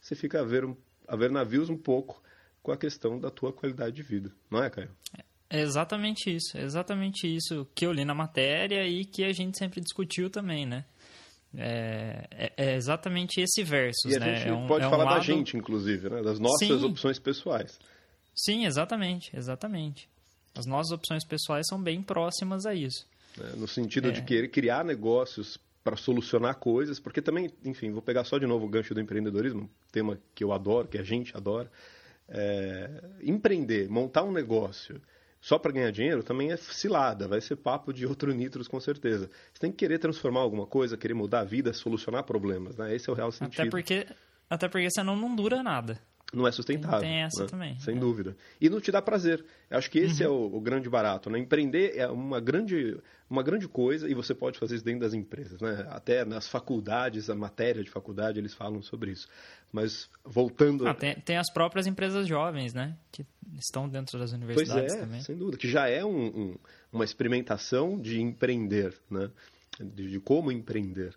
você 0.00 0.14
fica 0.14 0.40
a 0.40 0.44
ver, 0.44 0.68
a 1.06 1.16
ver 1.16 1.30
navios 1.30 1.70
um 1.70 1.76
pouco 1.76 2.22
com 2.62 2.72
a 2.72 2.76
questão 2.76 3.18
da 3.18 3.30
tua 3.30 3.52
qualidade 3.52 3.96
de 3.96 4.02
vida, 4.02 4.32
não 4.50 4.62
é, 4.62 4.68
Caio? 4.68 4.90
É 5.48 5.62
exatamente 5.62 6.30
isso, 6.30 6.56
é 6.56 6.62
exatamente 6.62 7.26
isso 7.26 7.66
que 7.74 7.84
eu 7.84 7.92
li 7.92 8.04
na 8.04 8.14
matéria 8.14 8.86
e 8.86 9.04
que 9.04 9.24
a 9.24 9.32
gente 9.32 9.58
sempre 9.58 9.80
discutiu 9.80 10.30
também, 10.30 10.64
né? 10.64 10.84
É, 11.56 12.28
é, 12.30 12.52
é 12.56 12.74
exatamente 12.76 13.40
esse 13.40 13.62
versus, 13.64 14.12
e 14.12 14.16
a 14.16 14.20
né? 14.20 14.36
gente 14.36 14.48
é 14.48 14.52
um, 14.52 14.68
pode 14.68 14.84
é 14.84 14.88
falar 14.88 15.04
um 15.04 15.06
lado... 15.08 15.16
da 15.16 15.24
gente, 15.24 15.56
inclusive, 15.56 16.08
né? 16.08 16.22
Das 16.22 16.38
nossas 16.38 16.68
Sim. 16.68 16.84
opções 16.84 17.18
pessoais. 17.18 17.78
Sim, 18.34 18.66
exatamente, 18.66 19.36
exatamente. 19.36 20.08
As 20.54 20.64
nossas 20.66 20.92
opções 20.92 21.24
pessoais 21.24 21.66
são 21.68 21.82
bem 21.82 22.02
próximas 22.02 22.66
a 22.66 22.74
isso. 22.74 23.06
Né? 23.36 23.52
No 23.56 23.66
sentido 23.66 24.08
É. 24.08 24.12
de 24.12 24.22
querer 24.22 24.48
criar 24.48 24.84
negócios 24.84 25.58
para 25.82 25.96
solucionar 25.96 26.56
coisas, 26.56 27.00
porque 27.00 27.22
também, 27.22 27.50
enfim, 27.64 27.90
vou 27.90 28.02
pegar 28.02 28.24
só 28.24 28.38
de 28.38 28.46
novo 28.46 28.66
o 28.66 28.68
gancho 28.68 28.94
do 28.94 29.00
empreendedorismo, 29.00 29.68
tema 29.90 30.18
que 30.34 30.44
eu 30.44 30.52
adoro, 30.52 30.86
que 30.86 30.98
a 30.98 31.02
gente 31.02 31.36
adora. 31.36 31.70
É, 32.28 33.02
empreender, 33.22 33.88
montar 33.88 34.22
um 34.22 34.30
negócio 34.30 35.00
só 35.40 35.58
para 35.58 35.72
ganhar 35.72 35.90
dinheiro 35.90 36.22
também 36.22 36.52
é 36.52 36.56
cilada, 36.56 37.26
vai 37.26 37.40
ser 37.40 37.56
papo 37.56 37.92
de 37.92 38.06
outro 38.06 38.32
nitros 38.32 38.68
com 38.68 38.78
certeza. 38.78 39.30
Você 39.52 39.60
tem 39.60 39.70
que 39.70 39.78
querer 39.78 39.98
transformar 39.98 40.40
alguma 40.40 40.66
coisa, 40.66 40.96
querer 40.96 41.14
mudar 41.14 41.40
a 41.40 41.44
vida, 41.44 41.72
solucionar 41.72 42.24
problemas, 42.24 42.76
né? 42.76 42.94
Esse 42.94 43.08
é 43.08 43.12
o 43.12 43.16
real 43.16 43.32
sentido. 43.32 43.60
Até 43.60 43.70
porque, 43.70 44.06
até 44.48 44.68
porque 44.68 44.90
senão 44.90 45.16
não 45.16 45.34
dura 45.34 45.62
nada. 45.62 45.98
Não 46.32 46.46
é 46.46 46.52
sustentável. 46.52 47.00
Tem 47.00 47.22
essa 47.22 47.42
né? 47.42 47.48
também, 47.48 47.78
Sem 47.80 47.96
é. 47.96 47.98
dúvida. 47.98 48.36
E 48.60 48.68
não 48.70 48.80
te 48.80 48.92
dá 48.92 49.02
prazer. 49.02 49.44
Eu 49.68 49.78
acho 49.78 49.90
que 49.90 49.98
esse 49.98 50.22
é 50.22 50.28
o, 50.28 50.54
o 50.54 50.60
grande 50.60 50.88
barato. 50.88 51.28
Né? 51.30 51.38
Empreender 51.38 51.96
é 51.96 52.06
uma 52.08 52.40
grande, 52.40 52.96
uma 53.28 53.42
grande 53.42 53.66
coisa 53.66 54.08
e 54.08 54.14
você 54.14 54.34
pode 54.34 54.58
fazer 54.58 54.76
isso 54.76 54.84
dentro 54.84 55.00
das 55.00 55.12
empresas. 55.14 55.60
Né? 55.60 55.86
Até 55.90 56.24
nas 56.24 56.46
faculdades, 56.48 57.28
a 57.28 57.34
matéria 57.34 57.82
de 57.82 57.90
faculdade, 57.90 58.38
eles 58.38 58.54
falam 58.54 58.80
sobre 58.82 59.10
isso. 59.10 59.28
Mas 59.72 60.08
voltando. 60.24 60.86
Ah, 60.86 60.94
tem, 60.94 61.14
tem 61.16 61.36
as 61.36 61.50
próprias 61.50 61.86
empresas 61.86 62.26
jovens, 62.26 62.74
né? 62.74 62.96
Que 63.12 63.24
estão 63.58 63.88
dentro 63.88 64.18
das 64.18 64.30
Pois 64.30 64.42
universidades 64.42 64.94
é, 64.94 64.98
também. 65.00 65.20
sem 65.20 65.36
dúvida. 65.36 65.56
Que 65.56 65.68
já 65.68 65.88
é 65.88 66.04
um- 66.04 66.26
um- 66.26 66.56
uma 66.92 67.04
experimentação 67.04 67.98
de 68.00 68.20
empreender, 68.20 68.94
né? 69.10 69.30
De, 69.80 70.10
de 70.10 70.18
como 70.20 70.50
empreender. 70.50 71.14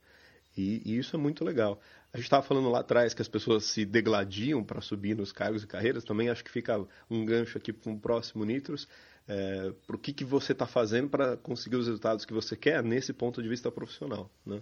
E, 0.56 0.82
e 0.86 0.98
isso 1.00 1.16
é 1.16 1.20
muito 1.20 1.44
legal. 1.44 1.82
A 2.14 2.18
gente 2.18 2.26
estava 2.26 2.44
falando 2.44 2.70
lá 2.70 2.82
atrás 2.82 3.16
que 3.16 3.24
as 3.24 3.28
pessoas 3.28 3.64
se 3.66 3.84
degladiam 3.86 4.64
para 4.64 4.80
subir 4.82 5.16
nos 5.18 5.32
cargos 5.32 5.64
e 5.64 5.68
carreiras. 5.68 6.04
Também 6.04 6.30
acho 6.30 6.44
que 6.44 6.52
fica 6.52 6.86
um 7.10 7.26
gancho 7.26 7.58
aqui 7.58 7.74
para 7.74 7.92
um 7.92 7.98
próximo 7.98 8.46
Nitros. 8.46 8.88
É, 9.28 9.74
para 9.88 9.96
o 9.96 10.00
que, 10.00 10.14
que 10.14 10.24
você 10.24 10.52
está 10.52 10.68
fazendo 10.68 11.10
para 11.10 11.36
conseguir 11.38 11.78
os 11.78 11.88
resultados 11.88 12.24
que 12.24 12.34
você 12.34 12.56
quer 12.56 12.84
nesse 12.84 13.14
ponto 13.14 13.42
de 13.42 13.50
vista 13.50 13.72
profissional. 13.72 14.30
Né? 14.46 14.62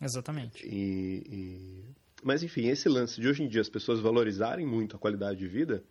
Exatamente. 0.00 0.66
E, 0.66 1.24
e- 1.28 1.84
Mas, 2.22 2.42
enfim, 2.42 2.68
esse 2.68 2.88
lance 2.88 3.20
de 3.20 3.28
hoje 3.28 3.42
em 3.42 3.48
dia 3.48 3.60
as 3.60 3.68
pessoas 3.68 4.00
valorizarem 4.00 4.64
muito 4.64 4.96
a 4.96 4.98
qualidade 4.98 5.38
de 5.40 5.46
vida 5.46 5.84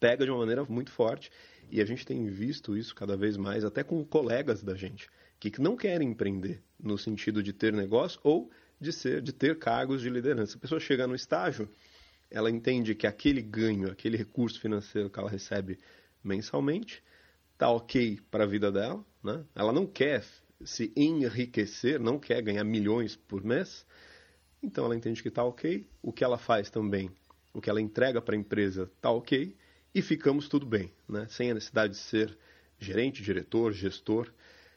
pega 0.00 0.24
de 0.24 0.32
uma 0.32 0.40
maneira 0.40 0.64
muito 0.64 0.90
forte. 0.90 1.30
E 1.70 1.80
a 1.80 1.84
gente 1.84 2.04
tem 2.04 2.26
visto 2.26 2.76
isso 2.76 2.92
cada 2.92 3.16
vez 3.16 3.36
mais, 3.36 3.64
até 3.64 3.84
com 3.84 4.04
colegas 4.04 4.64
da 4.64 4.74
gente, 4.74 5.08
que 5.38 5.60
não 5.60 5.76
querem 5.76 6.10
empreender 6.10 6.60
no 6.78 6.98
sentido 6.98 7.40
de 7.40 7.52
ter 7.52 7.72
negócio 7.72 8.18
ou 8.24 8.50
de 8.82 8.92
ser, 8.92 9.22
de 9.22 9.32
ter 9.32 9.58
cargos 9.58 10.02
de 10.02 10.10
liderança. 10.10 10.56
A 10.56 10.60
pessoa 10.60 10.80
chega 10.80 11.06
no 11.06 11.14
estágio, 11.14 11.68
ela 12.30 12.50
entende 12.50 12.94
que 12.94 13.06
aquele 13.06 13.40
ganho, 13.40 13.90
aquele 13.90 14.16
recurso 14.16 14.60
financeiro 14.60 15.08
que 15.08 15.18
ela 15.18 15.30
recebe 15.30 15.78
mensalmente, 16.22 17.02
está 17.52 17.70
ok 17.70 18.20
para 18.30 18.44
a 18.44 18.46
vida 18.46 18.72
dela, 18.72 19.04
né? 19.22 19.44
Ela 19.54 19.72
não 19.72 19.86
quer 19.86 20.24
se 20.64 20.92
enriquecer, 20.96 21.98
não 22.00 22.18
quer 22.18 22.42
ganhar 22.42 22.64
milhões 22.64 23.16
por 23.16 23.44
mês, 23.44 23.86
então 24.62 24.84
ela 24.84 24.96
entende 24.96 25.22
que 25.22 25.28
está 25.28 25.44
ok. 25.44 25.86
O 26.02 26.12
que 26.12 26.24
ela 26.24 26.38
faz 26.38 26.70
também, 26.70 27.10
o 27.52 27.60
que 27.60 27.68
ela 27.68 27.80
entrega 27.80 28.20
para 28.20 28.34
a 28.34 28.38
empresa 28.38 28.90
está 28.96 29.10
ok 29.10 29.56
e 29.94 30.00
ficamos 30.00 30.48
tudo 30.48 30.64
bem, 30.64 30.92
né? 31.08 31.26
Sem 31.28 31.50
a 31.50 31.54
necessidade 31.54 31.94
de 31.94 31.98
ser 31.98 32.36
gerente, 32.78 33.22
diretor, 33.22 33.72
gestor. 33.72 34.32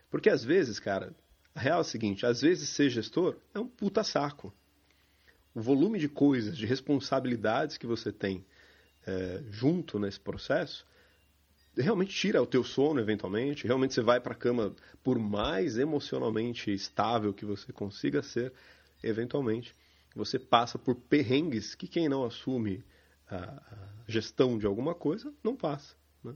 Porque 0.10 0.30
às 0.30 0.44
vezes, 0.44 0.80
cara, 0.80 1.16
a 1.56 1.60
real 1.60 1.80
é 1.80 1.82
o 1.82 1.86
seguinte, 1.86 2.26
às 2.26 2.42
vezes 2.42 2.70
ser 2.70 2.90
gestor 2.90 3.38
é 3.54 3.60
um 3.60 3.68
puta 3.68 4.04
saco. 4.04 4.54
O 5.54 5.62
volume 5.62 5.98
de 5.98 6.10
coisas, 6.10 6.58
de 6.58 6.66
responsabilidades 6.66 7.78
que 7.78 7.88
você 7.88 8.12
tem 8.12 8.46
é, 9.08 9.42
junto 9.50 9.98
nesse 9.98 10.20
processo, 10.20 10.86
realmente 11.78 12.14
tira 12.14 12.42
o 12.42 12.46
teu 12.46 12.64
sono 12.64 13.00
eventualmente, 13.00 13.66
realmente 13.66 13.94
você 13.94 14.02
vai 14.02 14.20
para 14.20 14.34
a 14.34 14.38
cama 14.38 14.76
por 15.02 15.18
mais 15.18 15.78
emocionalmente 15.78 16.74
estável 16.74 17.34
que 17.34 17.46
você 17.46 17.72
consiga 17.72 18.22
ser, 18.22 18.52
eventualmente 19.02 19.74
você 20.16 20.40
passa 20.40 20.78
por 20.78 20.96
perrengues 20.96 21.76
que 21.76 21.88
quem 21.88 22.08
não 22.08 22.24
assume 22.24 22.84
a, 23.30 23.62
gestão 24.08 24.58
de 24.58 24.66
alguma 24.66 24.94
coisa 24.94 25.34
não 25.44 25.56
passa. 25.56 25.96
Né? 26.24 26.34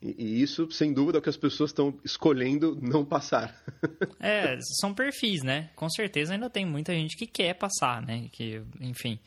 E, 0.00 0.14
e, 0.16 0.42
isso, 0.42 0.70
sem 0.70 0.92
dúvida, 0.92 1.18
é 1.18 1.20
o 1.20 1.22
que 1.22 1.28
as 1.28 1.36
pessoas 1.36 1.70
estão 1.70 1.98
escolhendo 2.04 2.78
não 2.80 3.04
passar. 3.04 3.54
é, 4.20 4.58
são 4.80 4.94
perfis, 4.94 5.42
né? 5.42 5.70
Com 5.74 5.90
certeza 5.90 6.34
ainda 6.34 6.48
tem 6.48 6.64
muita 6.64 6.92
gente 6.92 7.16
que 7.16 7.26
quer 7.26 7.54
passar, 7.54 8.00
né? 8.02 8.28
Que, 8.30 8.62
enfim, 8.80 9.18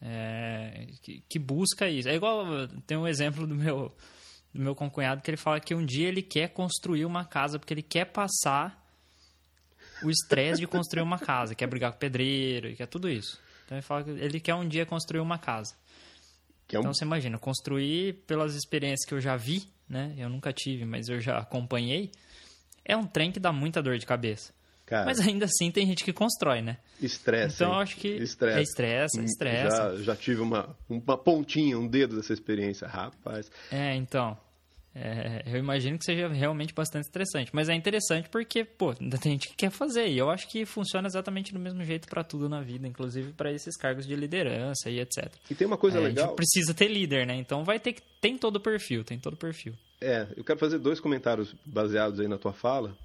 é, 0.00 0.86
que, 1.02 1.22
que 1.28 1.38
busca 1.38 1.88
isso. 1.88 2.08
É 2.08 2.14
igual, 2.14 2.46
tem 2.86 2.96
um 2.96 3.06
exemplo 3.06 3.46
do 3.46 3.54
meu 3.54 3.92
do 4.56 4.62
meu 4.62 4.74
concunhado 4.74 5.20
que 5.20 5.30
ele 5.30 5.36
fala 5.36 5.60
que 5.60 5.74
um 5.74 5.84
dia 5.84 6.08
ele 6.08 6.22
quer 6.22 6.48
construir 6.48 7.04
uma 7.04 7.24
casa 7.24 7.58
porque 7.58 7.74
ele 7.74 7.82
quer 7.82 8.06
passar 8.06 8.82
o 10.02 10.10
estresse 10.10 10.60
de 10.60 10.66
construir 10.66 11.02
uma 11.02 11.18
casa, 11.18 11.54
quer 11.54 11.66
brigar 11.66 11.90
com 11.90 11.96
o 11.96 12.00
pedreiro, 12.00 12.74
quer 12.74 12.86
tudo 12.86 13.08
isso. 13.08 13.38
Então 13.64 13.76
ele 13.76 13.82
fala 13.82 14.04
que 14.04 14.10
ele 14.10 14.40
quer 14.40 14.54
um 14.54 14.66
dia 14.66 14.86
construir 14.86 15.20
uma 15.20 15.38
casa. 15.38 15.74
É 16.74 16.78
um... 16.78 16.80
Então 16.80 16.94
você 16.94 17.04
imagina, 17.04 17.38
construir 17.38 18.14
pelas 18.26 18.54
experiências 18.54 19.06
que 19.06 19.14
eu 19.14 19.20
já 19.20 19.36
vi, 19.36 19.68
né? 19.88 20.14
Eu 20.18 20.28
nunca 20.28 20.52
tive, 20.52 20.84
mas 20.84 21.08
eu 21.08 21.20
já 21.20 21.38
acompanhei. 21.38 22.10
É 22.84 22.96
um 22.96 23.04
trem 23.04 23.30
que 23.30 23.38
dá 23.38 23.52
muita 23.52 23.82
dor 23.82 23.98
de 23.98 24.06
cabeça. 24.06 24.52
Cara, 24.86 25.04
mas 25.04 25.18
ainda 25.20 25.46
assim 25.46 25.70
tem 25.70 25.84
gente 25.84 26.04
que 26.04 26.12
constrói, 26.12 26.62
né? 26.62 26.78
Estresse. 27.02 27.56
Então 27.56 27.72
eu 27.74 27.80
acho 27.80 27.96
que 27.96 28.08
estresse. 28.08 28.58
é 28.58 28.62
estresse, 28.62 29.24
estresse. 29.24 29.76
Já, 29.76 29.96
já 29.96 30.16
tive 30.16 30.40
uma, 30.40 30.76
uma 30.88 31.18
pontinha, 31.18 31.76
um 31.76 31.88
dedo 31.88 32.16
dessa 32.16 32.32
experiência, 32.32 32.86
rapaz. 32.86 33.50
É, 33.70 33.94
então. 33.96 34.38
É, 34.98 35.42
eu 35.44 35.58
imagino 35.58 35.98
que 35.98 36.06
seja 36.06 36.26
realmente 36.26 36.72
bastante 36.72 37.04
estressante. 37.04 37.50
Mas 37.52 37.68
é 37.68 37.74
interessante 37.74 38.30
porque, 38.30 38.64
pô, 38.64 38.94
ainda 38.98 39.18
tem 39.18 39.32
gente 39.32 39.48
que 39.48 39.54
quer 39.54 39.70
fazer. 39.70 40.08
E 40.08 40.16
eu 40.16 40.30
acho 40.30 40.48
que 40.48 40.64
funciona 40.64 41.06
exatamente 41.06 41.52
do 41.52 41.58
mesmo 41.58 41.84
jeito 41.84 42.08
para 42.08 42.24
tudo 42.24 42.48
na 42.48 42.62
vida, 42.62 42.88
inclusive 42.88 43.32
para 43.34 43.52
esses 43.52 43.76
cargos 43.76 44.06
de 44.06 44.16
liderança 44.16 44.88
e 44.88 44.98
etc. 44.98 45.30
E 45.50 45.54
tem 45.54 45.66
uma 45.66 45.76
coisa 45.76 45.98
é, 45.98 46.00
legal. 46.00 46.24
A 46.24 46.28
gente 46.28 46.36
precisa 46.36 46.72
ter 46.72 46.88
líder, 46.88 47.26
né? 47.26 47.36
Então 47.36 47.62
vai 47.62 47.78
ter 47.78 47.92
que. 47.92 48.02
Tem 48.22 48.38
todo 48.38 48.56
o 48.56 48.60
perfil, 48.60 49.04
tem 49.04 49.18
todo 49.18 49.34
o 49.34 49.36
perfil. 49.36 49.74
É, 50.00 50.26
eu 50.34 50.42
quero 50.42 50.58
fazer 50.58 50.78
dois 50.78 50.98
comentários 50.98 51.54
baseados 51.64 52.18
aí 52.18 52.26
na 52.26 52.38
tua 52.38 52.54
fala, 52.54 52.96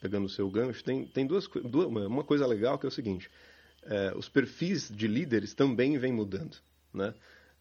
pegando 0.00 0.26
o 0.26 0.30
seu 0.30 0.48
gancho. 0.48 0.84
Tem, 0.84 1.04
tem 1.04 1.26
duas, 1.26 1.48
duas 1.64 1.88
uma 1.88 2.22
coisa 2.22 2.46
legal 2.46 2.78
que 2.78 2.86
é 2.86 2.88
o 2.88 2.92
seguinte: 2.92 3.28
é, 3.82 4.12
os 4.14 4.28
perfis 4.28 4.88
de 4.88 5.08
líderes 5.08 5.52
também 5.52 5.98
vêm 5.98 6.12
mudando, 6.12 6.56
né? 6.94 7.12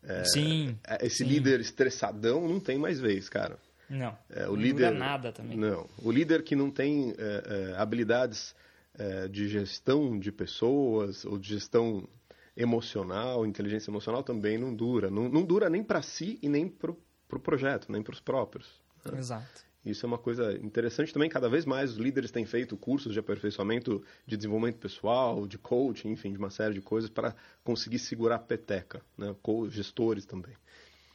É, 0.04 0.24
sim. 0.26 0.78
Esse 1.02 1.18
sim. 1.18 1.26
líder 1.26 1.60
estressadão 1.60 2.48
não 2.48 2.60
tem 2.60 2.78
mais 2.78 3.00
vez, 3.00 3.28
cara. 3.28 3.58
Não. 3.90 4.18
É, 4.30 4.48
o 4.48 4.52
não 4.52 4.56
líder 4.56 4.92
nada 4.92 5.32
também. 5.32 5.58
Não. 5.58 5.90
O 5.98 6.12
líder 6.12 6.44
que 6.44 6.56
não 6.56 6.70
tem 6.70 7.14
é, 7.18 7.72
é, 7.74 7.78
habilidades 7.78 8.56
é, 8.98 9.28
de 9.28 9.48
gestão 9.48 10.20
de 10.20 10.32
pessoas 10.32 11.26
ou 11.26 11.38
de 11.38 11.50
gestão 11.50 12.08
emocional, 12.56 13.46
inteligência 13.46 13.90
emocional 13.90 14.22
também 14.22 14.58
não 14.58 14.74
dura. 14.74 15.10
Não, 15.10 15.30
não 15.30 15.44
dura 15.44 15.70
nem 15.70 15.84
para 15.84 16.02
si 16.02 16.38
e 16.42 16.50
nem 16.50 16.68
para 16.68 16.92
o 16.92 16.98
pro 17.30 17.40
projeto, 17.40 17.90
nem 17.92 18.02
para 18.02 18.14
os 18.14 18.20
próprios. 18.20 18.68
Né? 19.06 19.18
Exato. 19.20 19.70
Isso 19.86 20.06
é 20.06 20.08
uma 20.08 20.18
coisa 20.18 20.54
interessante 20.58 21.14
também. 21.14 21.30
Cada 21.30 21.48
vez 21.48 21.64
mais 21.64 21.92
os 21.92 21.98
líderes 21.98 22.32
têm 22.32 22.46
feito 22.46 22.76
cursos 22.76 23.14
de 23.14 23.20
aperfeiçoamento 23.20 24.04
de 24.26 24.36
desenvolvimento 24.36 24.78
pessoal, 24.78 25.48
de 25.48 25.58
coaching, 25.58 26.10
enfim, 26.10 26.34
de 26.34 26.38
uma 26.38 26.50
série 26.50 26.74
de 26.74 26.82
coisas 26.82 27.10
para 27.10 27.34
conseguir 27.64 28.00
segurar 28.00 28.36
a 28.36 28.40
peteca. 28.40 29.02
Né? 29.18 29.34
Gestores 29.70 30.26
também. 30.26 30.54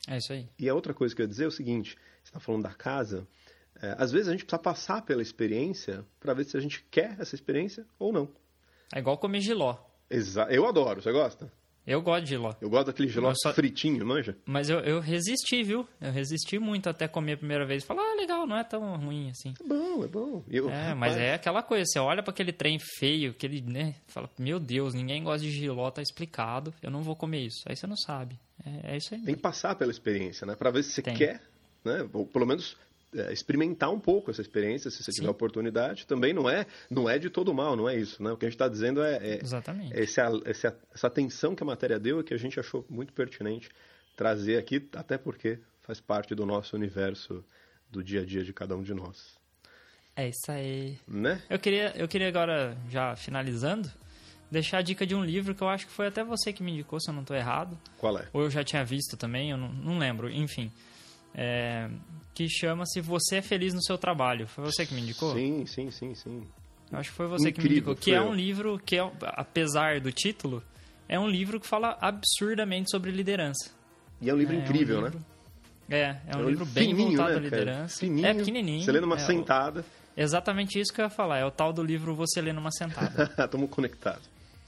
É 0.08 0.16
isso 0.16 0.32
aí. 0.32 0.48
E 0.58 0.68
a 0.68 0.74
outra 0.74 0.94
coisa 0.94 1.14
que 1.14 1.20
eu 1.20 1.24
ia 1.24 1.28
dizer 1.28 1.44
é 1.44 1.48
o 1.48 1.50
seguinte: 1.50 1.96
está 2.28 2.40
falando 2.40 2.62
da 2.62 2.74
casa. 2.74 3.26
É, 3.80 3.94
às 3.98 4.12
vezes 4.12 4.28
a 4.28 4.32
gente 4.32 4.44
precisa 4.44 4.62
passar 4.62 5.02
pela 5.02 5.22
experiência 5.22 6.04
para 6.20 6.34
ver 6.34 6.44
se 6.44 6.56
a 6.56 6.60
gente 6.60 6.84
quer 6.90 7.16
essa 7.18 7.34
experiência 7.34 7.86
ou 7.98 8.12
não. 8.12 8.28
É 8.94 8.98
igual 8.98 9.18
comer 9.18 9.40
giló. 9.40 9.76
Exa 10.08 10.46
eu 10.50 10.66
adoro. 10.66 11.02
Você 11.02 11.12
gosta? 11.12 11.50
Eu 11.86 12.00
gosto 12.00 12.24
de 12.24 12.30
giló. 12.30 12.54
Eu 12.62 12.70
gosto 12.70 12.86
daquele 12.86 13.08
giló 13.08 13.32
só... 13.36 13.52
fritinho, 13.52 14.06
manja? 14.06 14.36
Mas 14.46 14.70
eu, 14.70 14.78
eu 14.80 15.00
resisti, 15.00 15.62
viu? 15.62 15.86
Eu 16.00 16.12
resisti 16.12 16.58
muito 16.58 16.88
até 16.88 17.06
comer 17.06 17.34
a 17.34 17.36
primeira 17.36 17.66
vez. 17.66 17.84
Falar, 17.84 18.02
ah, 18.02 18.14
legal, 18.14 18.46
não 18.46 18.56
é 18.56 18.64
tão 18.64 18.96
ruim 18.96 19.28
assim. 19.28 19.52
É 19.60 19.68
bom, 19.68 20.02
é 20.02 20.08
bom. 20.08 20.42
Eu, 20.48 20.70
é, 20.70 20.88
rapaz... 20.88 20.98
mas 20.98 21.16
é 21.18 21.34
aquela 21.34 21.62
coisa, 21.62 21.84
você 21.86 21.98
olha 21.98 22.22
para 22.22 22.32
aquele 22.32 22.52
trem 22.52 22.78
feio, 22.78 23.32
aquele, 23.32 23.60
né? 23.60 23.96
Fala, 24.06 24.30
meu 24.38 24.58
Deus, 24.58 24.94
ninguém 24.94 25.22
gosta 25.22 25.46
de 25.46 25.50
giló, 25.50 25.90
tá 25.90 26.00
explicado, 26.00 26.72
eu 26.82 26.90
não 26.90 27.02
vou 27.02 27.14
comer 27.14 27.40
isso. 27.40 27.62
Aí 27.66 27.76
você 27.76 27.86
não 27.86 27.96
sabe. 27.96 28.40
É, 28.64 28.94
é 28.94 28.96
isso 28.96 29.14
aí. 29.14 29.20
Tem 29.20 29.34
que 29.34 29.42
passar 29.42 29.74
pela 29.74 29.90
experiência, 29.90 30.46
né? 30.46 30.56
Para 30.56 30.70
ver 30.70 30.84
se 30.84 30.92
você 30.92 31.02
Tem. 31.02 31.14
quer, 31.14 31.42
né? 31.84 32.08
Ou 32.12 32.26
pelo 32.26 32.46
menos 32.46 32.76
é, 33.14 33.32
experimentar 33.32 33.92
um 33.92 34.00
pouco 34.00 34.30
essa 34.30 34.40
experiência, 34.40 34.90
se 34.90 35.02
você 35.02 35.12
Sim. 35.12 35.20
tiver 35.20 35.30
oportunidade. 35.30 36.06
Também 36.06 36.32
não 36.32 36.50
é, 36.50 36.66
não 36.90 37.08
é 37.08 37.18
de 37.18 37.30
todo 37.30 37.54
mal, 37.54 37.76
não 37.76 37.88
é 37.88 37.96
isso, 37.96 38.22
né? 38.22 38.32
O 38.32 38.36
que 38.36 38.44
a 38.44 38.48
gente 38.48 38.56
está 38.56 38.68
dizendo 38.68 39.02
é, 39.02 39.16
é, 39.16 39.40
Exatamente. 39.40 39.96
É 39.96 40.02
esse, 40.02 40.20
essa, 40.44 40.76
essa 40.92 41.06
atenção 41.06 41.54
que 41.54 41.62
a 41.62 41.66
matéria 41.66 41.98
deu 41.98 42.20
e 42.20 42.24
que 42.24 42.34
a 42.34 42.38
gente 42.38 42.58
achou 42.58 42.84
muito 42.88 43.12
pertinente 43.12 43.70
trazer 44.16 44.58
aqui, 44.58 44.88
até 44.94 45.16
porque 45.16 45.58
faz 45.82 46.00
parte 46.00 46.34
do 46.34 46.44
nosso 46.44 46.74
universo 46.74 47.44
do 47.90 48.02
dia 48.02 48.22
a 48.22 48.24
dia 48.24 48.42
de 48.42 48.52
cada 48.52 48.76
um 48.76 48.82
de 48.82 48.94
nós. 48.94 49.38
É 50.16 50.28
isso 50.28 50.50
aí. 50.50 50.98
Né? 51.06 51.40
Eu 51.50 51.58
queria, 51.58 51.92
eu 51.96 52.08
queria 52.08 52.28
agora, 52.28 52.76
já 52.88 53.14
finalizando, 53.16 53.90
deixar 54.50 54.78
a 54.78 54.82
dica 54.82 55.06
de 55.06 55.14
um 55.14 55.24
livro 55.24 55.54
que 55.54 55.62
eu 55.62 55.68
acho 55.68 55.86
que 55.86 55.92
foi 55.92 56.06
até 56.06 56.24
você 56.24 56.52
que 56.52 56.62
me 56.62 56.72
indicou, 56.72 57.00
se 57.00 57.10
eu 57.10 57.14
não 57.14 57.22
estou 57.22 57.36
errado. 57.36 57.78
Qual 57.98 58.16
é? 58.18 58.28
Ou 58.32 58.42
eu 58.42 58.50
já 58.50 58.62
tinha 58.64 58.84
visto 58.84 59.16
também, 59.16 59.50
eu 59.50 59.56
não, 59.56 59.68
não 59.68 59.98
lembro. 59.98 60.30
Enfim, 60.30 60.70
é, 61.34 61.88
que 62.32 62.48
chama-se 62.48 63.00
Você 63.00 63.36
é 63.36 63.42
Feliz 63.42 63.74
no 63.74 63.82
Seu 63.82 63.98
Trabalho. 63.98 64.46
Foi 64.46 64.64
você 64.64 64.86
que 64.86 64.94
me 64.94 65.00
indicou? 65.00 65.34
Sim, 65.34 65.66
sim, 65.66 65.90
sim, 65.90 66.14
sim. 66.14 66.42
Eu 66.92 66.98
acho 66.98 67.10
que 67.10 67.16
foi 67.16 67.26
você 67.26 67.48
Incrível, 67.48 67.68
que 67.68 67.68
me 67.68 67.76
indicou. 67.78 67.96
Que 67.96 68.14
é 68.14 68.20
um 68.20 68.34
livro 68.34 68.80
que, 68.84 68.96
é, 68.96 69.12
apesar 69.22 70.00
do 70.00 70.12
título, 70.12 70.62
é 71.08 71.18
um 71.18 71.28
livro 71.28 71.60
que 71.60 71.66
fala 71.66 71.98
absurdamente 72.00 72.90
sobre 72.90 73.10
liderança. 73.10 73.70
E 74.20 74.30
é 74.30 74.34
um 74.34 74.36
livro 74.36 74.54
é, 74.54 74.58
incrível, 74.58 74.96
é 74.96 75.00
um 75.00 75.04
livro, 75.04 75.18
né? 75.18 75.24
É, 75.88 76.16
é 76.28 76.36
um, 76.36 76.40
é 76.40 76.42
um 76.44 76.48
livro 76.48 76.66
bem 76.66 76.94
voltado 76.94 77.30
né, 77.30 77.36
à 77.36 77.40
liderança. 77.40 77.98
Fininho, 77.98 78.26
é 78.26 78.34
pequenininho. 78.34 78.82
Você 78.82 78.92
lê 78.92 79.00
numa 79.00 79.16
é, 79.16 79.18
sentada. 79.18 79.84
Exatamente 80.16 80.80
isso 80.80 80.92
que 80.92 81.00
eu 81.00 81.04
ia 81.04 81.10
falar. 81.10 81.38
É 81.38 81.44
o 81.44 81.50
tal 81.50 81.72
do 81.72 81.82
livro 81.82 82.14
Você 82.14 82.40
lê 82.40 82.52
numa 82.52 82.70
sentada. 82.70 83.24
Estamos 83.36 83.68
conectados. 83.70 84.22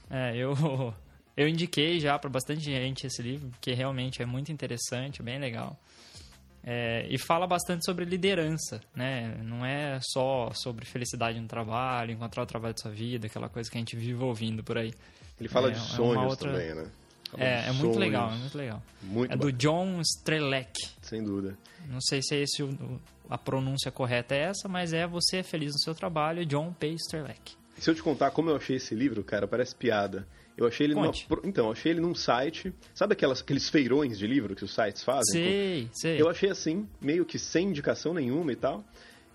É, 0.09 0.35
eu, 0.35 0.53
eu 1.35 1.47
indiquei 1.47 1.99
já 1.99 2.17
para 2.19 2.29
bastante 2.29 2.61
gente 2.61 3.07
esse 3.07 3.21
livro, 3.21 3.49
porque 3.49 3.73
realmente 3.73 4.21
é 4.21 4.25
muito 4.25 4.51
interessante, 4.51 5.23
bem 5.23 5.39
legal. 5.39 5.77
É, 6.63 7.07
e 7.09 7.17
fala 7.17 7.47
bastante 7.47 7.85
sobre 7.85 8.03
liderança, 8.03 8.81
né? 8.95 9.37
Não 9.43 9.65
é 9.65 9.99
só 10.01 10.51
sobre 10.53 10.85
felicidade 10.85 11.39
no 11.39 11.47
trabalho, 11.47 12.11
encontrar 12.11 12.43
o 12.43 12.45
trabalho 12.45 12.73
da 12.73 12.81
sua 12.81 12.91
vida, 12.91 13.27
aquela 13.27 13.47
coisa 13.47 13.69
que 13.71 13.77
a 13.77 13.79
gente 13.79 13.95
vive 13.95 14.21
ouvindo 14.21 14.63
por 14.63 14.77
aí. 14.77 14.93
Ele 15.39 15.47
fala 15.47 15.69
é, 15.69 15.71
de 15.71 15.79
sonhos 15.79 16.23
é 16.23 16.27
outra... 16.27 16.51
também, 16.51 16.75
né? 16.75 16.89
Fala 17.31 17.43
é, 17.43 17.53
é 17.53 17.61
sonhos. 17.63 17.77
muito 17.77 17.99
legal, 17.99 18.29
é 18.29 18.35
muito 18.35 18.57
legal. 18.57 18.83
Muito 19.01 19.33
é 19.33 19.37
do 19.37 19.51
John 19.51 20.01
Strelec. 20.01 20.73
Sem 21.01 21.23
dúvida. 21.23 21.57
Não 21.87 22.01
sei 22.01 22.21
se 22.21 22.35
é 22.35 22.41
esse 22.41 22.63
o, 22.63 22.99
a 23.29 23.37
pronúncia 23.37 23.91
correta 23.91 24.35
é 24.35 24.43
essa, 24.43 24.67
mas 24.67 24.93
é 24.93 25.05
Você 25.07 25.37
é 25.37 25.43
Feliz 25.43 25.71
no 25.73 25.79
Seu 25.79 25.95
Trabalho, 25.95 26.45
John 26.45 26.73
P. 26.73 26.93
Strelec. 26.93 27.55
Se 27.77 27.89
eu 27.89 27.95
te 27.95 28.01
contar 28.01 28.31
como 28.31 28.49
eu 28.49 28.55
achei 28.55 28.77
esse 28.77 28.95
livro, 28.95 29.23
cara, 29.23 29.47
parece 29.47 29.75
piada. 29.75 30.27
Eu 30.57 30.65
achei 30.65 30.87
ele 30.87 30.95
numa, 30.95 31.11
então, 31.43 31.71
achei 31.71 31.91
ele 31.91 31.99
num 31.99 32.15
site, 32.15 32.73
sabe 32.95 33.13
aquelas, 33.13 33.41
aqueles 33.41 33.69
feirões 33.69 34.17
de 34.17 34.25
livro 34.25 34.55
que 34.55 34.63
os 34.63 34.73
sites 34.73 35.03
fazem? 35.03 35.43
Sei, 35.43 35.89
sei. 35.93 36.21
Eu 36.21 36.27
achei 36.27 36.49
assim, 36.49 36.87
meio 36.99 37.23
que 37.25 37.37
sem 37.37 37.67
indicação 37.67 38.11
nenhuma 38.11 38.51
e 38.51 38.55
tal. 38.55 38.83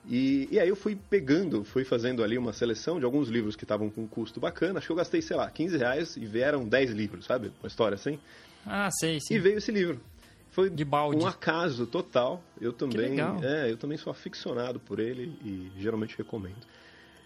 E, 0.09 0.49
e 0.51 0.59
aí 0.59 0.69
eu 0.69 0.75
fui 0.75 0.99
pegando, 1.09 1.63
fui 1.63 1.85
fazendo 1.85 2.25
ali 2.25 2.37
uma 2.37 2.53
seleção 2.53 2.99
de 2.99 3.05
alguns 3.05 3.29
livros 3.29 3.55
que 3.55 3.65
estavam 3.65 3.89
com 3.89 4.03
um 4.03 4.07
custo 4.09 4.41
bacana. 4.41 4.79
Acho 4.79 4.89
que 4.89 4.93
eu 4.93 4.97
gastei, 4.97 5.23
sei 5.23 5.37
lá, 5.37 5.49
15 5.49 5.77
reais 5.77 6.17
e 6.17 6.27
vieram 6.27 6.67
10 6.67 6.91
livros, 6.91 7.25
sabe? 7.25 7.53
Uma 7.63 7.69
história 7.69 7.95
assim. 7.95 8.19
Ah, 8.67 8.91
sei, 8.91 9.21
sim. 9.21 9.35
E 9.35 9.39
veio 9.39 9.59
esse 9.59 9.71
livro. 9.71 10.01
Foi 10.51 10.69
De 10.69 10.85
balde. 10.85 11.23
um 11.23 11.27
acaso 11.27 11.87
total. 11.87 12.43
Eu 12.61 12.73
também, 12.73 13.17
é, 13.43 13.71
eu 13.71 13.77
também 13.77 13.97
sou 13.97 14.11
aficionado 14.11 14.81
por 14.81 14.99
ele 14.99 15.35
e 15.45 15.71
geralmente 15.81 16.19
recomendo. 16.19 16.67